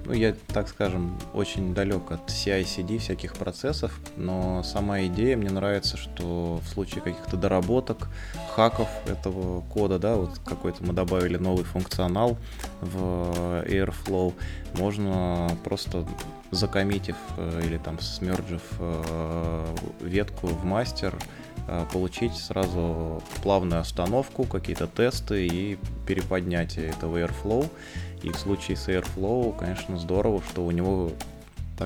ну, 0.05 0.13
я, 0.13 0.35
так 0.47 0.67
скажем, 0.67 1.17
очень 1.33 1.73
далек 1.73 2.11
от 2.11 2.29
CI-CD 2.29 2.97
всяких 2.97 3.35
процессов, 3.35 3.97
но 4.17 4.63
сама 4.63 5.03
идея 5.03 5.37
мне 5.37 5.49
нравится, 5.49 5.95
что 5.95 6.59
в 6.61 6.67
случае 6.67 7.01
каких-то 7.01 7.37
доработок, 7.37 8.09
хаков 8.53 8.89
этого 9.07 9.61
кода, 9.61 9.97
да, 9.97 10.15
вот 10.15 10.37
какой-то 10.43 10.83
мы 10.83 10.91
добавили 10.91 11.37
новый 11.37 11.63
функционал 11.63 12.37
в 12.81 13.63
Airflow, 13.65 14.33
можно 14.73 15.55
просто 15.63 16.05
закоммитив 16.51 17.15
э, 17.37 17.61
или 17.65 17.77
там 17.77 17.97
смерджив 18.01 18.63
э, 18.79 19.75
ветку 20.01 20.47
в 20.47 20.65
мастер, 20.65 21.15
получить 21.91 22.35
сразу 22.35 23.21
плавную 23.43 23.81
остановку, 23.81 24.43
какие-то 24.43 24.87
тесты 24.87 25.47
и 25.47 25.77
переподнятие 26.05 26.87
этого 26.87 27.17
Airflow. 27.17 27.69
И 28.23 28.29
в 28.29 28.35
случае 28.35 28.77
с 28.77 28.87
Airflow, 28.87 29.57
конечно, 29.57 29.97
здорово, 29.97 30.41
что 30.49 30.65
у 30.65 30.71
него 30.71 31.11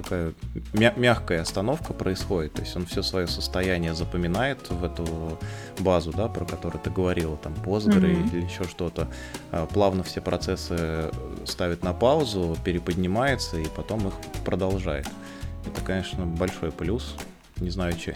такая 0.01 0.33
мя- 0.73 0.93
мягкая 0.97 1.41
остановка 1.41 1.93
происходит, 1.93 2.53
то 2.53 2.61
есть 2.61 2.75
он 2.75 2.85
все 2.85 3.01
свое 3.01 3.27
состояние 3.27 3.93
запоминает 3.93 4.69
в 4.69 4.83
эту 4.83 5.39
базу, 5.79 6.11
да, 6.11 6.27
про 6.27 6.45
которую 6.45 6.81
ты 6.81 6.89
говорила, 6.89 7.37
там 7.37 7.53
Postgre 7.53 8.01
mm-hmm. 8.01 8.35
или 8.35 8.45
еще 8.45 8.65
что-то, 8.65 9.07
а, 9.51 9.65
плавно 9.67 10.03
все 10.03 10.19
процессы 10.19 11.11
ставит 11.45 11.83
на 11.83 11.93
паузу, 11.93 12.57
переподнимается 12.65 13.57
и 13.57 13.67
потом 13.67 14.07
их 14.07 14.13
продолжает. 14.43 15.07
Это, 15.65 15.81
конечно, 15.81 16.25
большой 16.25 16.71
плюс. 16.71 17.15
Не 17.59 17.69
знаю, 17.69 17.97
че, 17.97 18.15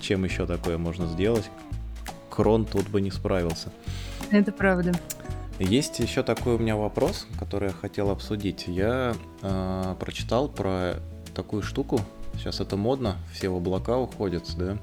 чем 0.00 0.24
еще 0.24 0.46
такое 0.46 0.78
можно 0.78 1.06
сделать. 1.06 1.50
Крон 2.30 2.64
тут 2.64 2.88
бы 2.88 3.00
не 3.00 3.10
справился. 3.10 3.70
Это 4.30 4.52
правда. 4.52 4.92
Есть 5.58 6.00
еще 6.00 6.22
такой 6.22 6.56
у 6.56 6.58
меня 6.58 6.76
вопрос, 6.76 7.26
который 7.38 7.68
я 7.68 7.74
хотел 7.74 8.10
обсудить. 8.10 8.64
Я 8.66 9.14
э, 9.40 9.94
прочитал 9.98 10.48
про 10.48 10.96
такую 11.34 11.62
штуку. 11.62 12.00
Сейчас 12.34 12.60
это 12.60 12.76
модно, 12.76 13.16
все 13.32 13.48
в 13.48 13.56
облака 13.56 13.96
уходят, 13.96 14.44
да. 14.58 14.76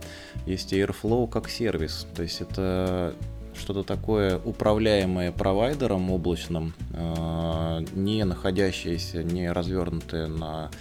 Есть 0.48 0.74
Airflow 0.74 1.30
как 1.30 1.48
сервис. 1.50 2.08
То 2.16 2.24
есть 2.24 2.42
это 2.42 3.14
что-то 3.56 3.84
такое 3.84 4.40
управляемое 4.40 5.32
провайдером 5.32 6.10
облачным, 6.10 6.74
э, 6.92 7.86
не 7.94 8.24
находящееся, 8.26 9.24
не 9.24 9.52
развернутое 9.52 10.26
на 10.28 10.72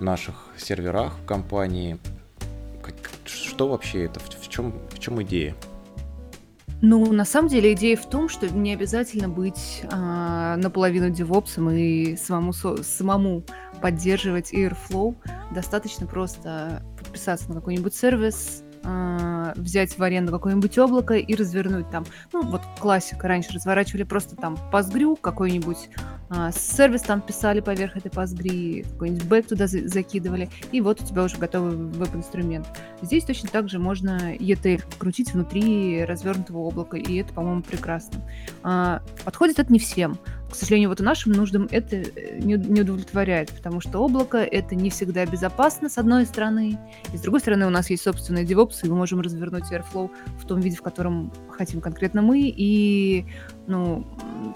наших 0.00 0.46
серверах 0.56 1.18
в 1.18 1.26
компании, 1.26 1.98
что 3.24 3.68
вообще 3.68 4.04
это? 4.04 4.20
В, 4.20 4.28
в, 4.28 4.48
чем, 4.48 4.74
в 4.90 4.98
чем 4.98 5.22
идея? 5.22 5.54
Ну, 6.82 7.12
на 7.12 7.26
самом 7.26 7.48
деле 7.48 7.74
идея 7.74 7.96
в 7.96 8.08
том, 8.08 8.28
что 8.28 8.48
не 8.48 8.72
обязательно 8.72 9.28
быть 9.28 9.82
а, 9.92 10.56
наполовину 10.56 11.10
девопсом 11.10 11.70
и 11.70 12.16
самому, 12.16 12.52
самому 12.52 13.44
поддерживать 13.82 14.54
Airflow. 14.54 15.14
Достаточно 15.54 16.06
просто 16.06 16.82
подписаться 16.98 17.48
на 17.50 17.56
какой-нибудь 17.56 17.94
сервис, 17.94 18.64
а, 18.82 19.52
взять 19.56 19.96
в 19.96 20.02
аренду 20.02 20.32
какое-нибудь 20.32 20.76
облако 20.78 21.14
и 21.14 21.34
развернуть 21.34 21.90
там. 21.90 22.04
Ну, 22.32 22.42
вот 22.42 22.62
классика. 22.78 23.28
Раньше 23.28 23.52
разворачивали 23.52 24.04
просто 24.04 24.36
там 24.36 24.56
Postgre, 24.72 25.16
какой-нибудь 25.20 25.90
а, 26.30 26.52
сервис 26.52 27.02
там 27.02 27.20
писали 27.20 27.60
поверх 27.60 27.96
этой 27.96 28.08
Postgre, 28.10 28.86
какой-нибудь 28.92 29.24
бэк 29.24 29.48
туда 29.48 29.66
за- 29.66 29.88
закидывали, 29.88 30.48
и 30.70 30.80
вот 30.80 31.00
у 31.00 31.04
тебя 31.04 31.24
уже 31.24 31.36
готовый 31.36 31.74
веб-инструмент. 31.74 32.66
Здесь 33.02 33.24
точно 33.24 33.48
так 33.48 33.68
же 33.68 33.80
можно 33.80 34.34
ETL 34.36 34.82
крутить 34.98 35.34
внутри 35.34 36.04
развернутого 36.04 36.58
облака, 36.58 36.96
и 36.96 37.16
это, 37.16 37.32
по-моему, 37.32 37.62
прекрасно. 37.62 38.20
А, 38.62 39.02
подходит 39.24 39.58
это 39.58 39.72
не 39.72 39.80
всем. 39.80 40.18
К 40.50 40.54
сожалению, 40.54 40.88
вот 40.88 41.00
и 41.00 41.04
нашим 41.04 41.32
нуждам 41.32 41.68
это 41.70 41.96
э, 41.96 42.38
не, 42.38 42.54
не 42.54 42.80
удовлетворяет, 42.80 43.50
потому 43.50 43.80
что 43.80 44.00
облако— 44.00 44.38
это 44.38 44.74
не 44.74 44.90
всегда 44.90 45.24
безопасно, 45.24 45.88
с 45.88 45.96
одной 45.96 46.26
стороны, 46.26 46.76
и 47.12 47.16
с 47.16 47.20
другой 47.20 47.40
стороны 47.40 47.66
у 47.66 47.70
нас 47.70 47.88
есть 47.88 48.02
собственный 48.02 48.44
DevOps, 48.44 48.80
и 48.82 48.88
мы 48.88 48.96
можем 48.96 49.20
развернуть 49.20 49.70
Airflow 49.70 50.10
в 50.38 50.46
том 50.46 50.60
виде, 50.60 50.76
в 50.76 50.82
котором 50.82 51.32
хотим 51.50 51.80
конкретно 51.80 52.20
мы, 52.20 52.40
и, 52.42 53.26
ну, 53.68 54.04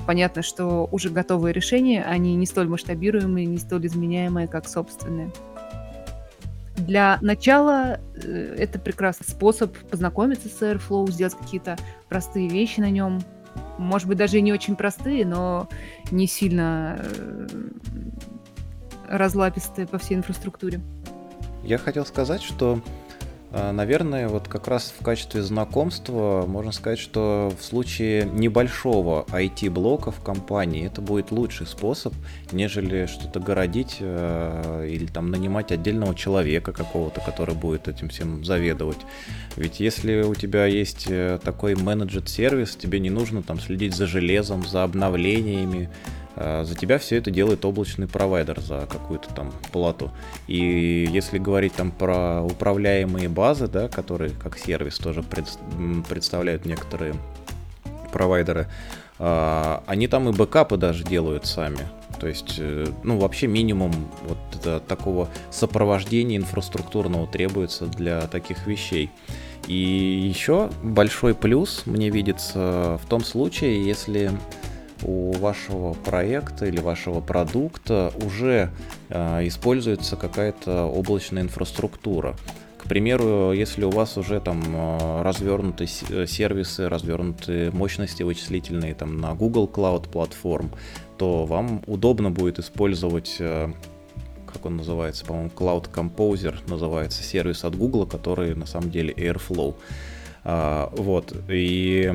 понятно, 0.05 0.43
что 0.43 0.89
уже 0.91 1.11
готовые 1.11 1.53
решения, 1.53 2.03
они 2.03 2.35
не 2.35 2.47
столь 2.47 2.67
масштабируемые, 2.67 3.47
не 3.47 3.59
столь 3.59 3.87
изменяемые, 3.87 4.49
как 4.49 4.69
собственные. 4.69 5.31
Для 6.77 7.19
начала 7.21 8.01
э, 8.17 8.57
это 8.59 8.81
прекрасный 8.81 9.29
способ 9.29 9.77
познакомиться 9.91 10.49
с 10.49 10.61
Airflow, 10.61 11.09
сделать 11.11 11.35
какие-то 11.35 11.77
простые 12.09 12.49
вещи 12.49 12.81
на 12.81 12.91
нем, 12.91 13.21
может 13.79 14.09
быть, 14.09 14.19
даже 14.19 14.41
не 14.41 14.53
очень 14.53 14.77
простые, 14.77 15.25
но 15.27 15.69
не 16.11 16.27
сильно 16.27 16.99
э, 16.99 17.47
разлапистые 19.09 19.87
по 19.87 19.99
всей 19.99 20.17
инфраструктуре. 20.17 20.81
Я 21.63 21.79
хотел 21.79 22.05
сказать, 22.05 22.43
что 22.43 22.81
наверное, 23.73 24.29
вот 24.29 24.49
как 24.49 24.69
раз 24.69 24.93
в 24.99 25.05
качестве 25.05 25.43
знакомства 25.43 26.45
можно 26.47 26.73
сказать, 26.73 26.99
что 26.99 27.53
в 27.59 27.63
случае 27.63 28.25
небольшого 28.25 29.27
IT-блока 29.29 30.11
в 30.11 30.21
компании 30.21 30.87
это 30.87 31.01
будет 31.01 31.31
лучший 31.31 31.67
способ, 31.67 32.15
нежели 32.53 33.07
что-то 33.07 33.41
городить 33.41 33.99
э, 34.01 34.89
или 34.91 35.07
там 35.07 35.31
нанимать 35.31 35.71
отдельного 35.73 36.15
человека 36.15 36.73
какого-то, 36.73 37.21
который 37.21 37.55
будет 37.55 37.87
этим 37.87 38.09
всем 38.09 38.45
заведовать. 38.45 38.99
Ведь 39.57 39.79
если 39.79 40.23
у 40.23 40.35
тебя 40.35 40.67
есть 40.67 41.07
э, 41.09 41.39
такой 41.43 41.77
менеджер-сервис, 41.77 42.77
тебе 42.77 42.99
не 42.99 43.11
нужно 43.11 43.43
там 43.43 43.61
следить 43.61 43.95
за 43.95 44.07
железом, 44.07 44.67
за 44.67 44.83
обновлениями, 44.83 45.91
а, 45.91 46.24
за 46.37 46.75
тебя 46.75 46.99
все 46.99 47.17
это 47.19 47.31
делает 47.31 47.65
облачный 47.65 48.09
провайдер 48.09 48.61
за 48.61 48.87
какую-то 48.91 49.33
там 49.35 49.53
плату. 49.73 50.11
И 50.47 51.09
если 51.11 51.39
говорить 51.39 51.75
там 51.75 51.91
про 51.91 52.43
управляемые 52.43 53.29
базы, 53.29 53.69
да, 53.69 53.89
которые 53.89 54.31
как 54.31 54.59
сервис 54.59 54.99
тоже 54.99 55.23
пред, 55.23 55.47
представляют 56.09 56.65
некоторые 56.65 57.15
провайдеры, 58.13 58.69
а, 59.19 59.83
они 59.87 60.09
там 60.09 60.29
и 60.29 60.33
бэкапы 60.33 60.77
даже 60.77 61.05
делают 61.05 61.47
сами. 61.47 61.87
То 62.21 62.29
есть, 62.29 62.57
э, 62.59 62.87
ну, 63.03 63.19
вообще 63.19 63.47
минимум 63.47 63.93
вот 64.23 64.87
такого 64.87 65.29
сопровождения 65.51 66.37
инфраструктурного 66.37 67.27
требуется 67.27 67.87
для 67.87 68.23
таких 68.29 68.67
вещей. 68.67 69.11
И 69.67 69.75
еще 69.75 70.71
большой 70.83 71.35
плюс 71.35 71.83
мне 71.87 72.11
видится 72.11 72.99
в 73.03 73.09
том 73.09 73.25
случае, 73.25 73.85
если 73.85 74.31
у 75.05 75.33
вашего 75.33 75.93
проекта 75.93 76.67
или 76.67 76.81
вашего 76.81 77.21
продукта 77.21 78.13
уже 78.25 78.71
э, 79.09 79.47
используется 79.47 80.17
какая-то 80.17 80.85
облачная 80.87 81.43
инфраструктура. 81.43 82.37
К 82.79 82.87
примеру, 82.87 83.53
если 83.53 83.85
у 83.85 83.91
вас 83.91 84.19
уже 84.19 84.41
там 84.41 84.63
а, 84.75 85.23
развернуты 85.23 85.87
э, 86.11 86.27
сервисы, 86.27 86.87
развернуты 86.87 87.71
мощности 87.73 88.23
вычислительные 88.23 88.95
там 88.95 89.21
на 89.21 89.35
Google 89.35 89.71
Cloud 89.73 90.11
платформ, 90.11 90.71
то 91.17 91.47
вам 91.47 91.83
удобно 91.87 92.31
будет 92.31 92.59
использовать 92.59 93.37
э, 93.39 93.73
как 94.53 94.67
он 94.67 94.77
называется, 94.77 95.25
по-моему, 95.25 95.51
Cloud 95.55 95.91
Composer 95.93 96.55
называется 96.69 97.23
сервис 97.23 97.65
от 97.65 97.75
Google, 97.75 98.07
который 98.07 98.55
на 98.55 98.67
самом 98.67 98.91
деле 98.91 99.13
Airflow. 99.15 99.75
А, 100.47 100.91
вот. 100.93 101.35
И 101.49 102.13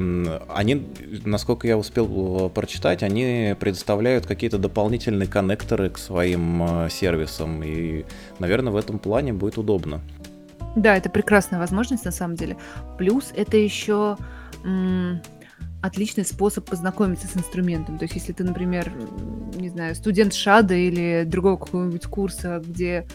они, 0.49 0.87
насколько 1.25 1.67
я 1.67 1.77
успел 1.77 2.45
э, 2.45 2.49
прочитать, 2.49 3.01
они 3.01 3.55
предоставляют 3.59 4.27
какие-то 4.27 4.59
дополнительные 4.59 5.27
коннекторы 5.27 5.89
к 5.89 5.97
своим 5.97 6.63
э, 6.63 6.89
сервисам. 6.91 7.63
И, 7.63 8.05
наверное, 8.37 8.71
в 8.71 8.75
этом 8.75 8.99
плане 8.99 9.33
будет 9.33 9.57
удобно. 9.57 10.01
Да, 10.75 10.95
это 10.95 11.09
прекрасная 11.09 11.59
возможность 11.59 12.05
на 12.05 12.11
самом 12.11 12.35
деле. 12.35 12.55
Плюс 12.97 13.33
это 13.35 13.57
еще 13.57 14.17
отличный 15.81 16.25
способ 16.25 16.69
познакомиться 16.69 17.27
с 17.27 17.35
инструментом. 17.35 17.97
То 17.97 18.03
есть, 18.03 18.13
если 18.13 18.33
ты, 18.33 18.43
например, 18.43 18.91
не 19.55 19.69
знаю, 19.69 19.95
студент 19.95 20.33
ШАДа 20.33 20.75
или 20.75 21.23
другого 21.25 21.57
какого-нибудь 21.57 22.05
курса, 22.05 22.61
где 22.63 23.07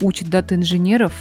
учат 0.00 0.30
дата-инженеров, 0.30 1.12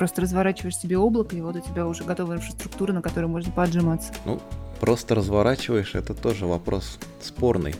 Просто 0.00 0.22
разворачиваешь 0.22 0.78
себе 0.78 0.96
облако, 0.96 1.36
и 1.36 1.42
вот 1.42 1.56
у 1.56 1.60
тебя 1.60 1.86
уже 1.86 2.04
готовая 2.04 2.38
инфраструктура, 2.38 2.94
на 2.94 3.02
которой 3.02 3.26
можно 3.26 3.52
поотжиматься. 3.52 4.14
Ну, 4.24 4.40
просто 4.80 5.14
разворачиваешь, 5.14 5.94
это 5.94 6.14
тоже 6.14 6.46
вопрос 6.46 6.98
спорный. 7.20 7.74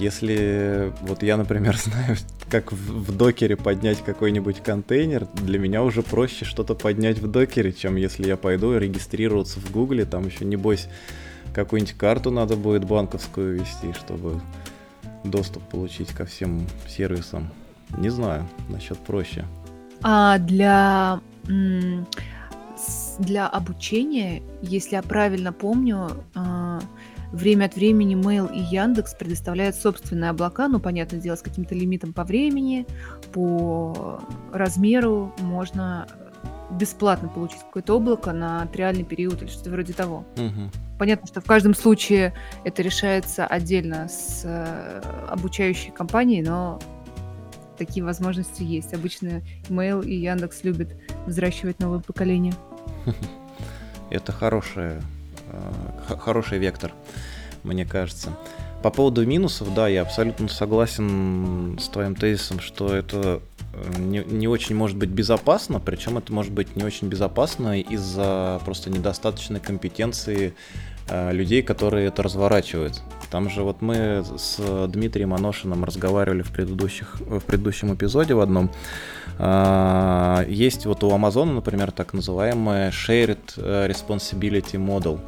Если 0.00 0.92
вот 1.02 1.22
я, 1.22 1.36
например, 1.36 1.76
знаю, 1.84 2.16
как 2.50 2.72
в, 2.72 3.04
в 3.04 3.16
докере 3.16 3.56
поднять 3.56 4.02
какой-нибудь 4.02 4.64
контейнер, 4.64 5.28
для 5.34 5.60
меня 5.60 5.84
уже 5.84 6.02
проще 6.02 6.44
что-то 6.44 6.74
поднять 6.74 7.20
в 7.20 7.30
докере, 7.30 7.72
чем 7.72 7.94
если 7.94 8.26
я 8.26 8.36
пойду 8.36 8.76
регистрироваться 8.76 9.60
в 9.60 9.70
Гугле, 9.70 10.04
там 10.04 10.26
еще 10.26 10.44
небось 10.44 10.88
какую-нибудь 11.54 11.96
карту 11.96 12.32
надо 12.32 12.56
будет 12.56 12.84
банковскую 12.84 13.60
вести, 13.60 13.92
чтобы 13.92 14.40
доступ 15.22 15.62
получить 15.68 16.08
ко 16.08 16.26
всем 16.26 16.66
сервисам. 16.88 17.48
Не 17.96 18.08
знаю, 18.08 18.48
насчет 18.68 18.98
проще. 18.98 19.44
А 20.02 20.38
для, 20.38 21.20
для 23.18 23.48
обучения, 23.48 24.42
если 24.62 24.96
я 24.96 25.02
правильно 25.02 25.52
помню, 25.52 26.24
а, 26.34 26.80
время 27.32 27.66
от 27.66 27.76
времени 27.76 28.16
Mail 28.16 28.52
и 28.54 28.60
Яндекс 28.60 29.14
предоставляют 29.14 29.76
собственные 29.76 30.30
облака, 30.30 30.68
ну, 30.68 30.80
понятное 30.80 31.20
дело, 31.20 31.36
с 31.36 31.42
каким-то 31.42 31.74
лимитом 31.74 32.12
по 32.12 32.24
времени, 32.24 32.86
по 33.32 34.20
размеру 34.52 35.32
можно 35.38 36.06
бесплатно 36.78 37.28
получить 37.28 37.60
какое-то 37.60 37.96
облако 37.96 38.32
на 38.32 38.66
триальный 38.66 39.04
период 39.04 39.42
или 39.42 39.50
что-то 39.50 39.70
вроде 39.70 39.92
того. 39.92 40.24
Угу. 40.36 40.70
Понятно, 40.98 41.26
что 41.26 41.40
в 41.40 41.44
каждом 41.44 41.74
случае 41.74 42.32
это 42.64 42.82
решается 42.82 43.46
отдельно 43.46 44.08
с 44.08 44.42
э, 44.44 45.02
обучающей 45.28 45.90
компанией, 45.90 46.42
но 46.42 46.80
такие 47.84 48.04
возможности 48.04 48.62
есть. 48.62 48.94
Обычно 48.94 49.42
Mail 49.68 50.06
и 50.06 50.14
Яндекс 50.14 50.62
любят 50.62 50.88
взращивать 51.26 51.80
новое 51.80 51.98
поколение. 51.98 52.54
Это 54.10 54.30
хороший, 54.30 55.00
э, 55.48 56.16
хороший 56.18 56.58
вектор, 56.58 56.92
мне 57.64 57.84
кажется. 57.84 58.36
По 58.82 58.90
поводу 58.90 59.26
минусов, 59.26 59.74
да, 59.74 59.88
я 59.88 60.02
абсолютно 60.02 60.48
согласен 60.48 61.78
с 61.80 61.88
твоим 61.88 62.14
тезисом, 62.14 62.60
что 62.60 62.94
это 62.94 63.40
э, 63.72 63.98
не, 63.98 64.22
не 64.24 64.46
очень 64.46 64.76
может 64.76 64.96
быть 64.96 65.10
безопасно, 65.10 65.80
причем 65.80 66.18
это 66.18 66.32
может 66.32 66.52
быть 66.52 66.76
не 66.76 66.84
очень 66.84 67.08
безопасно 67.08 67.80
из-за 67.80 68.60
просто 68.64 68.90
недостаточной 68.90 69.60
компетенции 69.60 70.54
людей, 71.32 71.62
которые 71.62 72.08
это 72.08 72.22
разворачивают. 72.22 73.02
Там 73.30 73.48
же 73.48 73.62
вот 73.62 73.80
мы 73.80 74.24
с 74.36 74.86
Дмитрием 74.88 75.32
Аношиным 75.32 75.84
разговаривали 75.84 76.42
в, 76.42 76.50
предыдущих, 76.50 77.16
в 77.20 77.40
предыдущем 77.40 77.94
эпизоде 77.94 78.34
в 78.34 78.40
одном. 78.40 78.70
А, 79.38 80.44
есть 80.48 80.86
вот 80.86 81.02
у 81.02 81.10
Amazon, 81.10 81.54
например, 81.54 81.92
так 81.92 82.12
называемый 82.12 82.88
Shared 82.88 83.56
Responsibility 83.56 84.74
Model. 84.74 85.18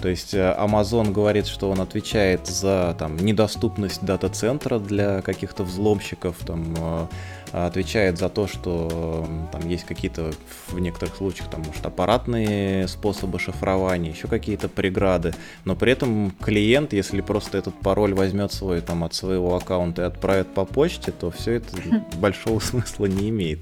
То 0.00 0.08
есть 0.08 0.34
э, 0.34 0.56
Amazon 0.58 1.10
говорит, 1.10 1.46
что 1.46 1.70
он 1.70 1.80
отвечает 1.80 2.46
за 2.46 2.94
там, 2.98 3.16
недоступность 3.16 4.04
дата-центра 4.04 4.78
для 4.78 5.22
каких-то 5.22 5.64
взломщиков, 5.64 6.36
там, 6.44 6.74
э, 6.76 7.06
отвечает 7.52 8.18
за 8.18 8.28
то, 8.28 8.46
что 8.46 9.26
там 9.52 9.66
есть 9.68 9.84
какие-то 9.84 10.32
в 10.68 10.78
некоторых 10.78 11.16
случаях 11.16 11.48
там, 11.48 11.62
может, 11.62 11.84
аппаратные 11.86 12.86
способы 12.88 13.38
шифрования, 13.38 14.10
еще 14.10 14.28
какие-то 14.28 14.68
преграды, 14.68 15.32
но 15.64 15.74
при 15.74 15.92
этом 15.92 16.32
клиент, 16.42 16.92
если 16.92 17.22
просто 17.22 17.56
этот 17.56 17.74
пароль 17.80 18.14
возьмет 18.14 18.52
свой 18.52 18.82
там 18.82 19.04
от 19.04 19.14
своего 19.14 19.56
аккаунта 19.56 20.02
и 20.02 20.04
отправит 20.04 20.52
по 20.52 20.64
почте, 20.66 21.12
то 21.12 21.30
все 21.30 21.52
это 21.52 21.68
большого 22.18 22.58
смысла 22.60 23.06
не 23.06 23.30
имеет. 23.30 23.60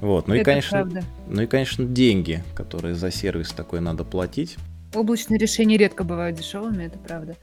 Вот. 0.00 0.28
Ну 0.28 0.34
это 0.34 0.42
и, 0.42 0.44
конечно, 0.44 0.78
правда. 0.78 1.02
ну 1.28 1.42
и, 1.42 1.46
конечно, 1.46 1.84
деньги, 1.84 2.42
которые 2.54 2.94
за 2.94 3.10
сервис 3.10 3.50
такой 3.50 3.80
надо 3.80 4.04
платить. 4.04 4.56
Облачные 4.94 5.38
решения 5.38 5.76
редко 5.76 6.04
бывают 6.04 6.36
дешевыми, 6.36 6.84
это 6.84 6.98
правда. 6.98 7.36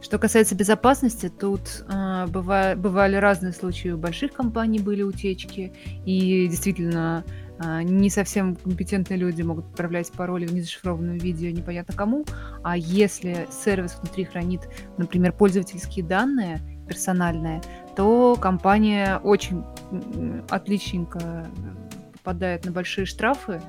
Что 0.00 0.18
касается 0.18 0.54
безопасности, 0.54 1.28
тут 1.28 1.84
э, 1.88 2.26
быва, 2.28 2.74
бывали 2.76 3.16
разные 3.16 3.52
случаи. 3.52 3.88
У 3.88 3.98
больших 3.98 4.32
компаний 4.32 4.78
были 4.78 5.02
утечки, 5.02 5.72
и 6.04 6.46
действительно 6.48 7.24
э, 7.58 7.82
не 7.82 8.08
совсем 8.08 8.54
компетентные 8.54 9.18
люди 9.18 9.42
могут 9.42 9.66
отправлять 9.66 10.12
пароли 10.12 10.46
в 10.46 10.54
незашифрованном 10.54 11.16
виде 11.18 11.50
непонятно 11.50 11.92
кому. 11.92 12.24
А 12.62 12.76
если 12.76 13.48
сервис 13.50 13.96
внутри 14.00 14.24
хранит, 14.24 14.68
например, 14.96 15.32
пользовательские 15.32 16.04
данные 16.04 16.60
персональные, 16.86 17.60
то 17.96 18.36
компания 18.40 19.18
очень 19.24 19.64
отличненько 20.50 21.48
попадает 22.12 22.64
на 22.64 22.70
большие 22.70 23.06
штрафы 23.06 23.60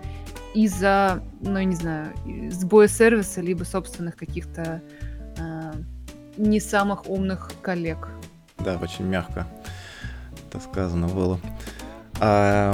из-за, 0.53 1.23
ну, 1.41 1.60
не 1.62 1.75
знаю, 1.75 2.13
сбоя 2.49 2.88
сервиса, 2.88 3.41
либо 3.41 3.63
собственных 3.63 4.15
каких-то 4.15 4.81
э, 5.38 5.73
не 6.38 6.60
самых 6.60 7.10
умных 7.10 7.51
коллег. 7.62 8.10
Да, 8.60 8.77
очень 8.77 9.05
мягко 9.05 9.47
это 10.57 10.60
сказано 10.60 11.07
было. 11.07 11.39
А, 12.19 12.73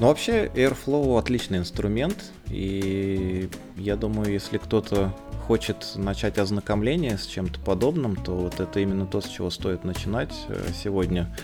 ну, 0.00 0.06
вообще, 0.06 0.50
Airflow 0.54 1.18
отличный 1.18 1.58
инструмент, 1.58 2.32
и 2.48 3.48
я 3.76 3.96
думаю, 3.96 4.32
если 4.32 4.58
кто-то 4.58 5.14
хочет 5.46 5.92
начать 5.96 6.38
ознакомление 6.38 7.18
с 7.18 7.26
чем-то 7.26 7.60
подобным, 7.60 8.16
то 8.16 8.36
вот 8.36 8.60
это 8.60 8.80
именно 8.80 9.06
то, 9.06 9.20
с 9.20 9.28
чего 9.28 9.50
стоит 9.50 9.84
начинать 9.84 10.34
э, 10.48 10.68
сегодня 10.74 11.34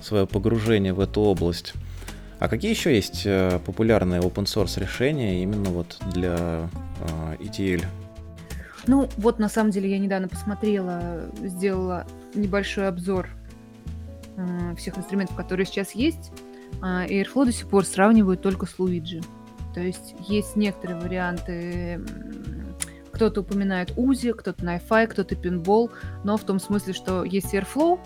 свое 0.00 0.26
погружение 0.26 0.92
в 0.92 1.00
эту 1.00 1.20
область. 1.20 1.74
А 2.38 2.48
какие 2.48 2.70
еще 2.70 2.94
есть 2.94 3.22
э, 3.24 3.58
популярные 3.64 4.20
open 4.20 4.44
source 4.44 4.78
решения 4.80 5.42
именно 5.42 5.70
вот 5.70 5.98
для 6.12 6.68
э, 7.00 7.36
ETL? 7.40 7.84
Ну, 8.86 9.08
вот 9.16 9.38
на 9.38 9.48
самом 9.48 9.70
деле 9.70 9.90
я 9.90 9.98
недавно 9.98 10.28
посмотрела, 10.28 11.30
сделала 11.42 12.06
небольшой 12.34 12.88
обзор 12.88 13.28
э, 14.36 14.74
всех 14.76 14.98
инструментов, 14.98 15.36
которые 15.36 15.66
сейчас 15.66 15.92
есть. 15.92 16.32
а, 16.82 17.06
Airflow 17.06 17.46
до 17.46 17.52
сих 17.52 17.68
пор 17.68 17.84
сравнивают 17.84 18.42
только 18.42 18.66
с 18.66 18.78
Luigi. 18.78 19.24
То 19.72 19.80
есть 19.80 20.14
есть 20.28 20.54
некоторые 20.54 21.00
варианты, 21.00 22.00
кто-то 23.10 23.40
упоминает 23.40 23.92
УЗИ, 23.96 24.32
кто-то 24.32 24.64
Найфай, 24.64 25.06
кто-то 25.06 25.34
пинбол, 25.34 25.90
но 26.22 26.36
в 26.36 26.42
том 26.42 26.60
смысле, 26.60 26.92
что 26.92 27.24
есть 27.24 27.54
Airflow, 27.54 27.98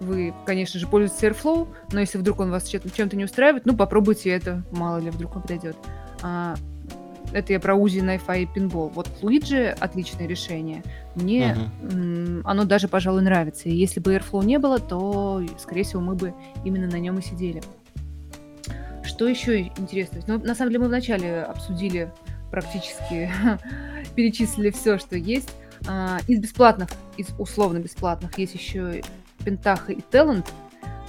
вы, 0.00 0.34
конечно 0.46 0.78
же, 0.78 0.86
пользуетесь 0.86 1.22
Airflow, 1.22 1.68
но 1.92 2.00
если 2.00 2.18
вдруг 2.18 2.40
он 2.40 2.50
вас 2.50 2.68
чем-то 2.68 3.16
не 3.16 3.24
устраивает, 3.24 3.66
ну, 3.66 3.76
попробуйте 3.76 4.30
это, 4.30 4.62
мало 4.70 4.98
ли, 4.98 5.10
вдруг 5.10 5.36
он 5.36 5.42
подойдет. 5.42 5.76
А, 6.22 6.54
это 7.32 7.52
я 7.52 7.60
про 7.60 7.74
УЗИ, 7.74 8.00
Найфай 8.00 8.42
и 8.42 8.46
пинбол. 8.46 8.88
Вот 8.88 9.08
Luigi 9.20 9.68
отличное 9.68 10.26
решение. 10.26 10.82
Мне 11.14 11.56
uh-huh. 11.82 12.42
оно 12.44 12.64
даже, 12.64 12.88
пожалуй, 12.88 13.22
нравится. 13.22 13.68
И 13.68 13.74
если 13.74 14.00
бы 14.00 14.14
Airflow 14.14 14.44
не 14.44 14.58
было, 14.58 14.78
то, 14.78 15.42
скорее 15.58 15.82
всего, 15.82 16.00
мы 16.00 16.14
бы 16.14 16.34
именно 16.64 16.86
на 16.86 16.98
нем 16.98 17.18
и 17.18 17.22
сидели. 17.22 17.62
Что 19.04 19.26
еще 19.28 19.62
интересно? 19.62 20.20
Ну, 20.26 20.38
на 20.38 20.54
самом 20.54 20.70
деле, 20.70 20.84
мы 20.84 20.88
вначале 20.88 21.42
обсудили 21.42 22.12
практически, 22.50 23.30
перечислили 24.14 24.70
все, 24.70 24.98
что 24.98 25.16
есть. 25.16 25.50
А, 25.86 26.18
из 26.26 26.40
бесплатных, 26.40 26.88
из 27.16 27.28
условно 27.38 27.78
бесплатных, 27.78 28.36
есть 28.38 28.54
еще 28.54 29.02
Пентаха 29.48 29.92
и 29.92 30.00
Talent, 30.10 30.46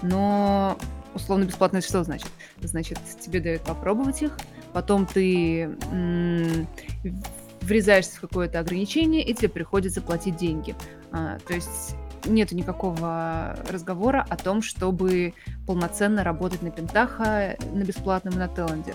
но 0.01 0.77
условно 1.13 1.43
бесплатно 1.43 1.79
это 1.79 1.87
что 1.87 2.05
значит? 2.05 2.29
Значит, 2.61 2.97
тебе 3.19 3.41
дают 3.41 3.63
попробовать 3.63 4.21
их, 4.21 4.37
потом 4.71 5.05
ты 5.05 5.63
м- 5.91 6.65
врезаешься 7.59 8.15
в 8.15 8.21
какое-то 8.21 8.59
ограничение, 8.59 9.23
и 9.25 9.33
тебе 9.33 9.49
приходится 9.49 10.01
платить 10.01 10.37
деньги. 10.37 10.73
А, 11.11 11.37
то 11.45 11.53
есть 11.53 11.97
нет 12.23 12.53
никакого 12.53 13.57
разговора 13.69 14.25
о 14.29 14.37
том, 14.37 14.61
чтобы 14.61 15.33
полноценно 15.67 16.23
работать 16.23 16.61
на 16.61 16.71
Пентаха 16.71 17.57
на 17.73 17.83
бесплатном 17.83 18.35
и 18.35 18.37
на 18.37 18.47
Теланде. 18.47 18.93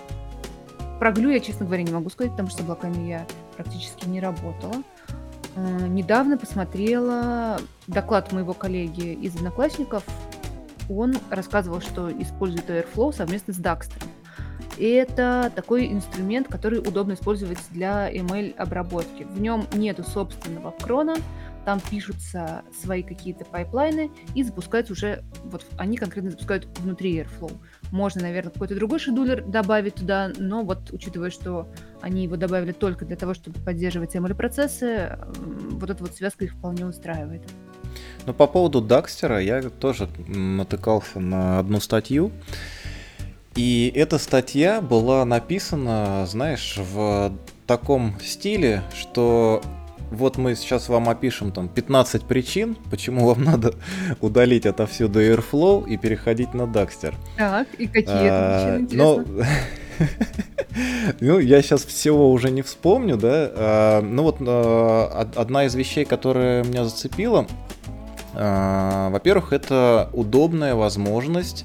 Про 0.99 1.12
Глю 1.12 1.28
я, 1.28 1.40
честно 1.40 1.66
говоря, 1.66 1.82
не 1.82 1.92
могу 1.92 2.09
сказать, 2.09 2.32
потому 2.32 2.49
что 2.49 2.62
облаками 2.62 3.09
я 3.09 3.26
практически 3.57 4.09
не 4.09 4.20
работала. 4.20 4.76
А, 5.57 5.61
недавно 5.89 6.37
посмотрела 6.37 7.61
доклад 7.87 8.33
моего 8.33 8.55
коллеги 8.55 9.13
из 9.13 9.37
Одноклассников. 9.37 10.05
Он 10.89 11.15
рассказывал, 11.31 11.81
что 11.81 12.11
использует 12.11 12.69
Airflow 12.69 13.13
совместно 13.15 13.55
с 13.55 13.59
Dagster. 13.59 14.05
И 14.77 14.89
это 14.89 15.53
такой 15.55 15.93
инструмент, 15.93 16.49
который 16.49 16.81
удобно 16.81 17.13
использовать 17.13 17.59
для 17.71 18.13
ML-обработки. 18.13 19.23
В 19.23 19.41
нем 19.41 19.67
нету 19.73 20.03
собственного 20.03 20.73
крона, 20.73 21.15
там 21.65 21.81
пишутся 21.81 22.62
свои 22.83 23.03
какие-то 23.03 23.45
пайплайны 23.45 24.11
и 24.35 24.43
запускаются 24.43 24.93
уже, 24.93 25.25
вот 25.45 25.65
они 25.77 25.97
конкретно 25.97 26.31
запускают 26.31 26.67
внутри 26.79 27.19
Airflow. 27.19 27.53
Можно, 27.91 28.23
наверное, 28.23 28.53
какой-то 28.53 28.75
другой 28.75 28.99
scheduler 28.99 29.43
добавить 29.45 29.97
туда, 29.97 30.33
но 30.37 30.62
вот 30.62 30.91
учитывая, 30.93 31.31
что 31.31 31.69
они 32.01 32.25
его 32.25 32.37
добавили 32.37 32.73
только 32.73 33.05
для 33.05 33.17
того, 33.17 33.35
чтобы 33.35 33.59
поддерживать 33.61 34.15
ML-процессы, 34.15 35.19
вот 35.37 35.91
эта 35.91 36.03
вот 36.03 36.15
связка 36.15 36.45
их 36.45 36.53
вполне 36.53 36.87
устраивает. 36.87 37.43
Ну, 38.27 38.35
по 38.35 38.47
поводу 38.47 38.81
Dagster 38.81 39.33
а 39.33 39.41
я 39.41 39.62
тоже 39.62 40.09
натыкался 40.27 41.21
на 41.21 41.59
одну 41.59 41.81
статью, 41.81 42.33
и 43.55 43.93
эта 43.95 44.19
статья 44.19 44.81
была 44.81 45.25
написана, 45.25 46.27
знаешь, 46.27 46.77
в 46.77 47.33
таком 47.67 48.19
стиле, 48.21 48.83
что 48.95 49.62
вот 50.15 50.39
мы 50.39 50.55
сейчас 50.55 50.89
вам 50.89 51.09
опишем 51.09 51.53
там 51.53 51.69
15 51.69 52.25
причин, 52.25 52.77
почему 52.91 53.27
вам 53.27 53.45
надо 53.45 53.75
удалить 54.21 54.67
отовсюду 54.67 55.21
Airflow 55.21 55.89
и 55.89 55.97
переходить 55.97 56.55
на 56.55 56.62
Dagster. 56.62 57.15
Так, 57.37 57.69
и 57.79 57.87
какие 57.87 58.05
а, 58.09 58.79
это 58.79 58.85
причины, 58.85 58.85
интересно? 58.85 59.47
Ну, 61.21 61.39
я 61.39 61.62
сейчас 61.62 61.85
всего 61.85 62.33
уже 62.33 62.51
не 62.51 62.62
вспомню, 62.62 63.17
да. 63.17 63.51
А, 63.55 64.01
ну 64.03 64.25
вот 64.25 64.39
а, 64.41 65.29
одна 65.37 65.67
из 65.67 65.75
вещей, 65.77 66.05
которая 66.05 66.65
меня 66.65 66.85
зацепила, 66.85 67.47
а, 68.35 69.11
во-первых, 69.11 69.53
это 69.53 70.11
удобная 70.12 70.75
возможность 70.75 71.65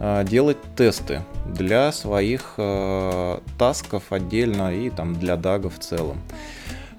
а, 0.00 0.24
делать 0.24 0.58
тесты 0.76 1.22
для 1.46 1.92
своих 1.92 2.54
а, 2.58 3.42
тасков 3.58 4.04
отдельно 4.10 4.74
и 4.74 4.90
там 4.90 5.14
для 5.14 5.36
дага 5.36 5.70
в 5.70 5.78
целом. 5.78 6.20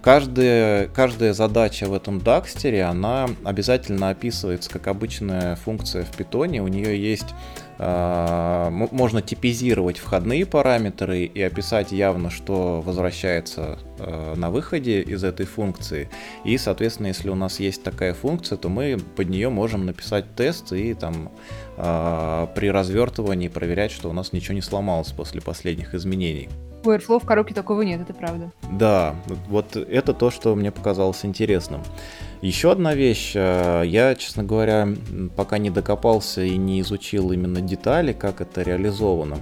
Каждая, 0.03 0.89
каждая 0.89 1.33
задача 1.33 1.85
в 1.85 1.93
этом 1.93 2.19
дакстере, 2.19 2.83
она 2.83 3.29
обязательно 3.45 4.09
описывается 4.09 4.69
как 4.69 4.87
обычная 4.87 5.55
функция 5.55 6.03
в 6.03 6.11
питоне. 6.11 6.61
У 6.61 6.67
нее 6.67 7.01
есть 7.01 7.33
э, 7.79 8.69
можно 8.69 9.21
типизировать 9.21 9.99
входные 9.99 10.45
параметры 10.45 11.23
и 11.23 11.41
описать 11.41 11.93
явно, 11.93 12.29
что 12.29 12.81
возвращается 12.81 13.79
э, 13.97 14.33
на 14.35 14.49
выходе 14.49 15.01
из 15.01 15.23
этой 15.23 15.45
функции. 15.45 16.09
И, 16.43 16.57
соответственно, 16.57 17.07
если 17.07 17.29
у 17.29 17.35
нас 17.35 17.61
есть 17.61 17.81
такая 17.81 18.13
функция, 18.13 18.57
то 18.57 18.67
мы 18.67 18.97
под 19.15 19.29
нее 19.29 19.47
можем 19.47 19.85
написать 19.85 20.35
тест 20.35 20.73
и 20.73 20.95
там 20.95 21.31
при 21.75 22.67
развертывании 22.69 23.47
проверять, 23.47 23.91
что 23.91 24.09
у 24.09 24.13
нас 24.13 24.33
ничего 24.33 24.53
не 24.53 24.61
сломалось 24.61 25.11
после 25.11 25.41
последних 25.41 25.95
изменений. 25.95 26.49
У 26.85 26.89
Airflow 26.89 27.19
в 27.21 27.25
коробке 27.25 27.53
такого 27.53 27.81
нет, 27.81 28.01
это 28.01 28.13
правда. 28.13 28.51
Да, 28.71 29.15
вот 29.47 29.75
это 29.77 30.13
то, 30.13 30.31
что 30.31 30.53
мне 30.53 30.69
показалось 30.69 31.23
интересным. 31.23 31.81
Еще 32.41 32.73
одна 32.73 32.93
вещь, 32.93 33.31
э, 33.35 33.83
я, 33.85 34.15
честно 34.15 34.43
говоря, 34.43 34.89
пока 35.37 35.59
не 35.59 35.69
докопался 35.69 36.43
и 36.43 36.57
не 36.57 36.81
изучил 36.81 37.31
именно 37.31 37.61
детали, 37.61 38.11
как 38.11 38.41
это 38.41 38.63
реализовано. 38.63 39.37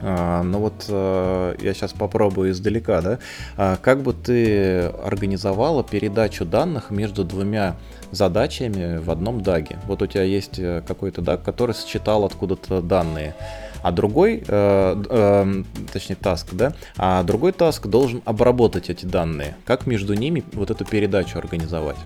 А, 0.00 0.42
ну 0.42 0.58
вот 0.58 0.86
я 0.88 1.74
сейчас 1.74 1.92
попробую 1.92 2.50
издалека, 2.50 3.02
да? 3.02 3.18
А 3.56 3.76
как 3.76 4.02
бы 4.02 4.12
ты 4.12 4.86
организовала 5.04 5.84
передачу 5.84 6.44
данных 6.44 6.90
между 6.90 7.24
двумя 7.24 7.76
задачами 8.10 8.98
в 8.98 9.10
одном 9.10 9.42
даге? 9.42 9.78
Вот 9.86 10.02
у 10.02 10.06
тебя 10.06 10.22
есть 10.22 10.58
э, 10.58 10.82
какой-то 10.86 11.22
даг, 11.22 11.42
который 11.42 11.74
считал 11.74 12.24
откуда-то 12.24 12.82
данные 12.82 13.34
а 13.82 13.92
другой, 13.92 14.42
э, 14.46 15.02
э, 15.08 15.62
точнее, 15.92 16.16
таск, 16.16 16.52
да, 16.52 16.72
а 16.96 17.22
другой 17.22 17.52
таск 17.52 17.86
должен 17.86 18.22
обработать 18.24 18.90
эти 18.90 19.06
данные. 19.06 19.54
Как 19.64 19.86
между 19.86 20.14
ними 20.14 20.42
вот 20.52 20.70
эту 20.70 20.84
передачу 20.84 21.38
организовать? 21.38 21.96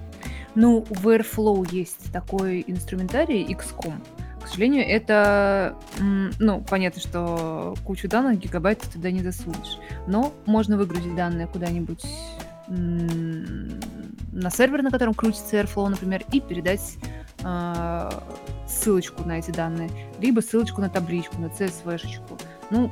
Ну, 0.54 0.84
в 0.90 1.08
Airflow 1.08 1.66
есть 1.72 2.12
такой 2.12 2.62
инструментарий 2.66 3.42
XCOM. 3.44 3.94
К 4.42 4.48
сожалению, 4.48 4.84
это, 4.86 5.76
ну, 5.98 6.62
понятно, 6.68 7.00
что 7.00 7.74
кучу 7.84 8.08
данных 8.08 8.40
гигабайт 8.40 8.80
ты 8.80 8.90
туда 8.90 9.10
не 9.10 9.22
засунешь. 9.22 9.78
Но 10.06 10.32
можно 10.46 10.76
выгрузить 10.76 11.14
данные 11.14 11.46
куда-нибудь 11.46 12.04
на 12.68 14.50
сервер, 14.50 14.82
на 14.82 14.90
котором 14.90 15.14
крутится 15.14 15.56
Airflow, 15.56 15.88
например, 15.88 16.24
и 16.32 16.40
передать 16.40 16.96
э, 17.42 18.10
ссылочку 18.66 19.24
на 19.24 19.38
эти 19.38 19.50
данные, 19.50 19.90
либо 20.20 20.40
ссылочку 20.40 20.80
на 20.80 20.88
табличку, 20.88 21.38
на 21.38 21.46
CSV-шечку. 21.46 22.38
Ну, 22.70 22.90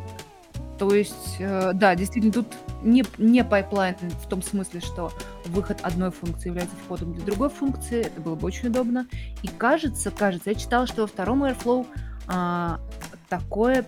то 0.78 0.94
есть, 0.94 1.36
э, 1.38 1.72
да, 1.74 1.94
действительно, 1.94 2.32
тут 2.32 2.46
не, 2.82 3.04
не 3.18 3.44
pipeline 3.44 3.96
в 4.22 4.26
том 4.28 4.42
смысле, 4.42 4.80
что 4.80 5.12
выход 5.46 5.78
одной 5.82 6.10
функции 6.10 6.48
является 6.48 6.74
входом 6.76 7.12
для 7.12 7.24
другой 7.24 7.50
функции, 7.50 8.00
это 8.00 8.20
было 8.20 8.34
бы 8.34 8.46
очень 8.46 8.68
удобно. 8.68 9.06
И 9.42 9.48
кажется, 9.48 10.10
кажется, 10.10 10.50
я 10.50 10.56
читала, 10.56 10.86
что 10.86 11.02
во 11.02 11.06
втором 11.06 11.44
Airflow 11.44 11.86
а, 12.28 12.80
такое 13.28 13.84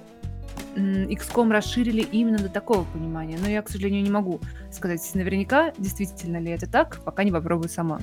XCOM 0.76 1.50
расширили 1.50 2.00
именно 2.00 2.38
до 2.38 2.48
такого 2.48 2.84
понимания. 2.84 3.38
Но 3.40 3.48
я, 3.48 3.62
к 3.62 3.68
сожалению, 3.68 4.02
не 4.02 4.10
могу 4.10 4.40
сказать 4.70 5.02
наверняка, 5.14 5.72
действительно 5.78 6.38
ли 6.38 6.50
это 6.50 6.70
так, 6.70 7.00
пока 7.04 7.24
не 7.24 7.32
попробую 7.32 7.68
сама. 7.68 8.00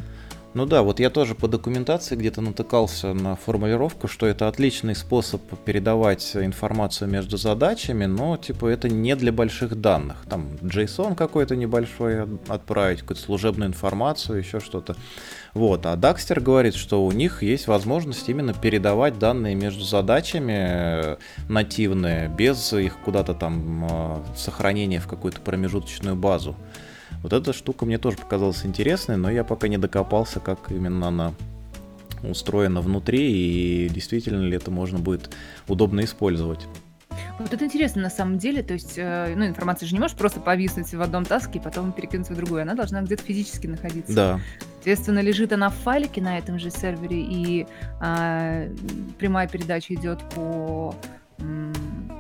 Ну 0.55 0.65
да, 0.65 0.81
вот 0.81 0.99
я 0.99 1.11
тоже 1.11 1.35
по 1.35 1.47
документации 1.47 2.15
где-то 2.15 2.41
натыкался 2.41 3.13
на 3.13 3.35
формулировку, 3.35 4.07
что 4.07 4.25
это 4.25 4.47
отличный 4.47 4.95
способ 4.95 5.41
передавать 5.63 6.35
информацию 6.35 7.07
между 7.07 7.37
задачами, 7.37 8.05
но 8.05 8.35
типа 8.35 8.65
это 8.65 8.89
не 8.89 9.15
для 9.15 9.31
больших 9.31 9.79
данных. 9.79 10.25
Там 10.27 10.47
JSON 10.61 11.15
какой-то 11.15 11.55
небольшой 11.55 12.23
отправить, 12.47 13.01
какую-то 13.01 13.21
служебную 13.21 13.69
информацию, 13.69 14.39
еще 14.39 14.59
что-то. 14.59 14.95
Вот, 15.53 15.85
а 15.85 15.95
Дакстер 15.95 16.39
говорит, 16.39 16.75
что 16.75 17.05
у 17.05 17.11
них 17.11 17.41
есть 17.41 17.67
возможность 17.67 18.27
именно 18.29 18.53
передавать 18.53 19.17
данные 19.17 19.55
между 19.55 19.83
задачами 19.83 20.53
э, 20.57 21.17
нативные, 21.47 22.29
без 22.29 22.71
их 22.73 22.97
куда-то 22.99 23.33
там 23.33 23.85
э, 23.89 24.17
сохранения 24.35 24.99
в 24.99 25.07
какую-то 25.07 25.41
промежуточную 25.41 26.15
базу. 26.15 26.55
Вот 27.23 27.33
эта 27.33 27.51
штука 27.51 27.85
мне 27.85 27.97
тоже 27.97 28.17
показалась 28.17 28.65
интересной, 28.65 29.17
но 29.17 29.29
я 29.29 29.43
пока 29.43 29.67
не 29.67 29.77
докопался, 29.77 30.39
как 30.39 30.71
именно 30.71 31.07
она 31.07 31.33
устроена 32.23 32.81
внутри 32.81 33.85
и 33.85 33.89
действительно 33.89 34.41
ли 34.41 34.55
это 34.55 34.71
можно 34.71 34.99
будет 34.99 35.29
удобно 35.67 36.01
использовать. 36.03 36.59
Вот 37.39 37.53
это 37.53 37.65
интересно 37.65 38.01
на 38.01 38.09
самом 38.09 38.37
деле, 38.37 38.61
то 38.61 38.73
есть, 38.73 38.93
э, 38.97 39.33
ну, 39.35 39.47
информация 39.47 39.87
же 39.87 39.93
не 39.93 39.99
может 39.99 40.17
просто 40.17 40.41
повиснуть 40.41 40.93
в 40.93 41.01
одном 41.01 41.23
таске 41.25 41.59
и 41.59 41.61
потом 41.61 41.93
перекинуться 41.93 42.33
в 42.33 42.35
другую, 42.35 42.61
она 42.63 42.75
должна 42.75 43.01
где-то 43.01 43.23
физически 43.23 43.67
находиться. 43.67 44.13
Да. 44.13 44.39
Соответственно, 44.75 45.19
лежит 45.19 45.53
она 45.53 45.69
в 45.69 45.75
файлике 45.75 46.21
на 46.21 46.37
этом 46.37 46.59
же 46.59 46.69
сервере, 46.69 47.21
и 47.21 47.67
а, 47.99 48.67
прямая 49.17 49.47
передача 49.47 49.93
идет 49.93 50.19
по, 50.35 50.95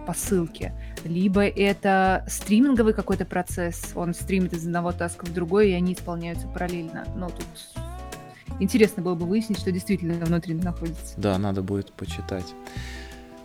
по 0.05 0.13
ссылке. 0.13 0.73
Либо 1.03 1.45
это 1.45 2.25
стриминговый 2.27 2.93
какой-то 2.93 3.25
процесс, 3.25 3.91
он 3.95 4.13
стримит 4.13 4.53
из 4.53 4.65
одного 4.65 4.91
таска 4.91 5.25
в 5.25 5.33
другой, 5.33 5.71
и 5.71 5.73
они 5.73 5.93
исполняются 5.93 6.47
параллельно. 6.47 7.05
Но 7.15 7.29
тут 7.29 7.45
интересно 8.59 9.03
было 9.03 9.15
бы 9.15 9.25
выяснить, 9.25 9.59
что 9.59 9.71
действительно 9.71 10.13
внутри 10.25 10.53
находится. 10.55 11.13
Да, 11.17 11.37
надо 11.37 11.61
будет 11.61 11.91
почитать. 11.91 12.53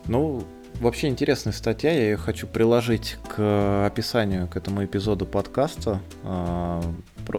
Ну, 0.07 0.43
вообще 0.79 1.07
интересная 1.07 1.53
статья, 1.53 1.91
я 1.91 2.03
ее 2.03 2.17
хочу 2.17 2.47
приложить 2.47 3.17
к 3.27 3.85
описанию 3.85 4.47
к 4.47 4.57
этому 4.57 4.83
эпизоду 4.85 5.25
подкаста. 5.25 6.01
А, 6.23 6.81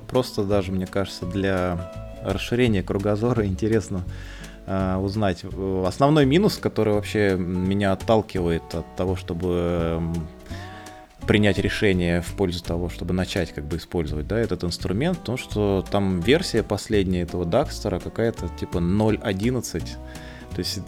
просто 0.09 0.45
даже, 0.45 0.73
мне 0.73 0.87
кажется, 0.87 1.27
для 1.27 1.93
расширения 2.23 2.83
кругозора 2.83 3.47
интересно 3.47 4.05
а, 4.67 4.99
узнать. 4.99 5.45
Основной 5.85 6.27
минус, 6.27 6.59
который 6.59 6.95
вообще 6.95 7.37
меня 7.37 7.93
отталкивает 7.93 8.75
от 8.75 8.97
того, 8.97 9.17
чтобы 9.17 10.03
принять 11.27 11.59
решение 11.59 12.23
в 12.23 12.35
пользу 12.35 12.63
того, 12.63 12.89
чтобы 12.89 13.13
начать 13.13 13.53
как 13.53 13.65
бы 13.65 13.77
использовать 13.77 14.29
да, 14.29 14.39
этот 14.39 14.63
инструмент, 14.65 15.19
потому 15.19 15.39
что 15.39 15.85
там 15.91 16.21
версия 16.21 16.63
последняя 16.63 17.23
этого 17.23 17.45
Дакстера 17.45 17.99
какая-то 17.99 18.49
типа 18.61 18.79
0.11. 18.79 19.81
То 19.81 20.59
есть 20.59 20.81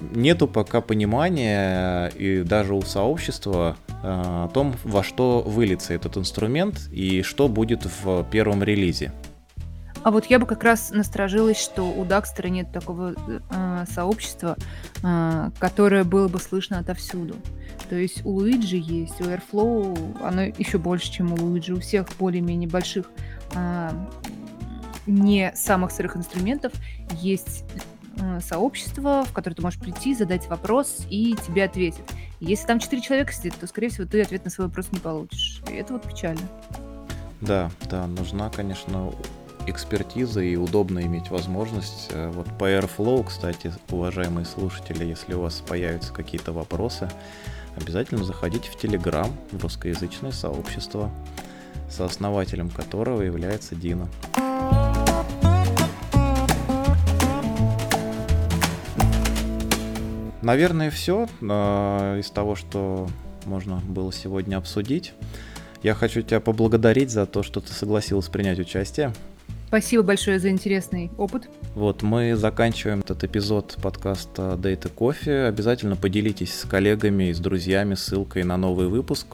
нету 0.00 0.48
пока 0.48 0.80
понимания 0.80 2.08
и 2.08 2.42
даже 2.42 2.74
у 2.74 2.82
сообщества 2.82 3.76
э, 3.88 3.92
о 4.02 4.48
том, 4.48 4.74
во 4.84 5.02
что 5.02 5.42
выльется 5.42 5.94
этот 5.94 6.16
инструмент 6.16 6.88
и 6.92 7.22
что 7.22 7.48
будет 7.48 7.86
в 8.02 8.24
первом 8.30 8.62
релизе. 8.62 9.12
А 10.02 10.10
вот 10.10 10.26
я 10.26 10.38
бы 10.38 10.44
как 10.44 10.62
раз 10.62 10.90
насторожилась, 10.90 11.58
что 11.58 11.84
у 11.84 12.04
Дакстера 12.04 12.48
нет 12.48 12.70
такого 12.72 13.14
э, 13.14 13.84
сообщества, 13.90 14.56
э, 15.02 15.50
которое 15.58 16.04
было 16.04 16.28
бы 16.28 16.38
слышно 16.38 16.78
отовсюду. 16.78 17.36
То 17.88 17.96
есть 17.96 18.24
у 18.26 18.30
Луиджи 18.30 18.76
есть, 18.76 19.18
у 19.22 19.24
Airflow 19.24 20.22
оно 20.22 20.42
еще 20.42 20.76
больше, 20.76 21.10
чем 21.10 21.32
у 21.32 21.36
Луиджи, 21.36 21.72
у 21.72 21.80
всех 21.80 22.08
более-менее 22.18 22.68
больших 22.68 23.06
э, 23.54 23.90
не 25.06 25.52
самых 25.54 25.90
сырых 25.90 26.16
инструментов 26.16 26.72
есть 27.12 27.64
Э, 27.74 27.93
сообщество, 28.40 29.24
в 29.24 29.32
которое 29.32 29.56
ты 29.56 29.62
можешь 29.62 29.78
прийти, 29.78 30.14
задать 30.14 30.48
вопрос, 30.48 31.06
и 31.10 31.36
тебе 31.46 31.64
ответят. 31.64 32.04
Если 32.40 32.66
там 32.66 32.78
четыре 32.78 33.02
человека 33.02 33.32
сидит, 33.32 33.54
то, 33.54 33.66
скорее 33.66 33.88
всего, 33.88 34.06
ты 34.06 34.22
ответ 34.22 34.44
на 34.44 34.50
свой 34.50 34.66
вопрос 34.68 34.88
не 34.92 34.98
получишь. 34.98 35.62
И 35.70 35.74
это 35.74 35.94
вот 35.94 36.02
печально. 36.02 36.42
Да, 37.40 37.70
да, 37.90 38.06
нужна, 38.06 38.50
конечно, 38.50 39.12
экспертиза 39.66 40.40
и 40.40 40.56
удобно 40.56 41.00
иметь 41.00 41.30
возможность. 41.30 42.08
Э, 42.10 42.30
вот 42.30 42.46
по 42.58 42.70
Airflow, 42.70 43.24
кстати, 43.24 43.72
уважаемые 43.90 44.44
слушатели, 44.44 45.04
если 45.04 45.34
у 45.34 45.40
вас 45.40 45.62
появятся 45.66 46.12
какие-то 46.12 46.52
вопросы, 46.52 47.08
обязательно 47.76 48.24
заходите 48.24 48.70
в 48.70 48.76
Telegram, 48.76 49.30
в 49.52 49.62
русскоязычное 49.62 50.32
сообщество, 50.32 51.10
сооснователем 51.90 52.70
которого 52.70 53.22
является 53.22 53.74
Дина. 53.74 54.08
Наверное, 60.44 60.90
все 60.90 61.26
э, 61.40 62.20
из 62.20 62.30
того, 62.30 62.54
что 62.54 63.08
можно 63.46 63.76
было 63.88 64.12
сегодня 64.12 64.58
обсудить. 64.58 65.14
Я 65.82 65.94
хочу 65.94 66.20
тебя 66.20 66.38
поблагодарить 66.38 67.10
за 67.10 67.24
то, 67.24 67.42
что 67.42 67.62
ты 67.62 67.72
согласилась 67.72 68.28
принять 68.28 68.58
участие. 68.58 69.14
Спасибо 69.68 70.02
большое 70.02 70.38
за 70.38 70.50
интересный 70.50 71.10
опыт. 71.16 71.48
Вот, 71.74 72.02
мы 72.02 72.36
заканчиваем 72.36 73.00
этот 73.00 73.24
эпизод 73.24 73.78
подкаста 73.82 74.58
Data 74.60 74.90
Coffee. 74.94 75.48
Обязательно 75.48 75.96
поделитесь 75.96 76.52
с 76.52 76.64
коллегами 76.66 77.30
и 77.30 77.32
с 77.32 77.38
друзьями 77.38 77.94
ссылкой 77.94 78.44
на 78.44 78.58
новый 78.58 78.88
выпуск. 78.88 79.26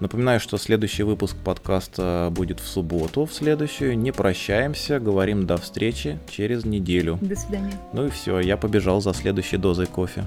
Напоминаю, 0.00 0.40
что 0.40 0.58
следующий 0.58 1.02
выпуск 1.02 1.36
подкаста 1.44 2.28
будет 2.30 2.60
в 2.60 2.66
субботу, 2.66 3.24
в 3.26 3.32
следующую. 3.32 3.96
Не 3.98 4.12
прощаемся, 4.12 4.98
говорим 4.98 5.46
до 5.46 5.56
встречи 5.56 6.18
через 6.28 6.64
неделю. 6.64 7.18
До 7.20 7.36
свидания. 7.36 7.72
Ну 7.92 8.06
и 8.06 8.10
все, 8.10 8.40
я 8.40 8.56
побежал 8.56 9.00
за 9.00 9.14
следующей 9.14 9.56
дозой 9.56 9.86
кофе. 9.86 10.24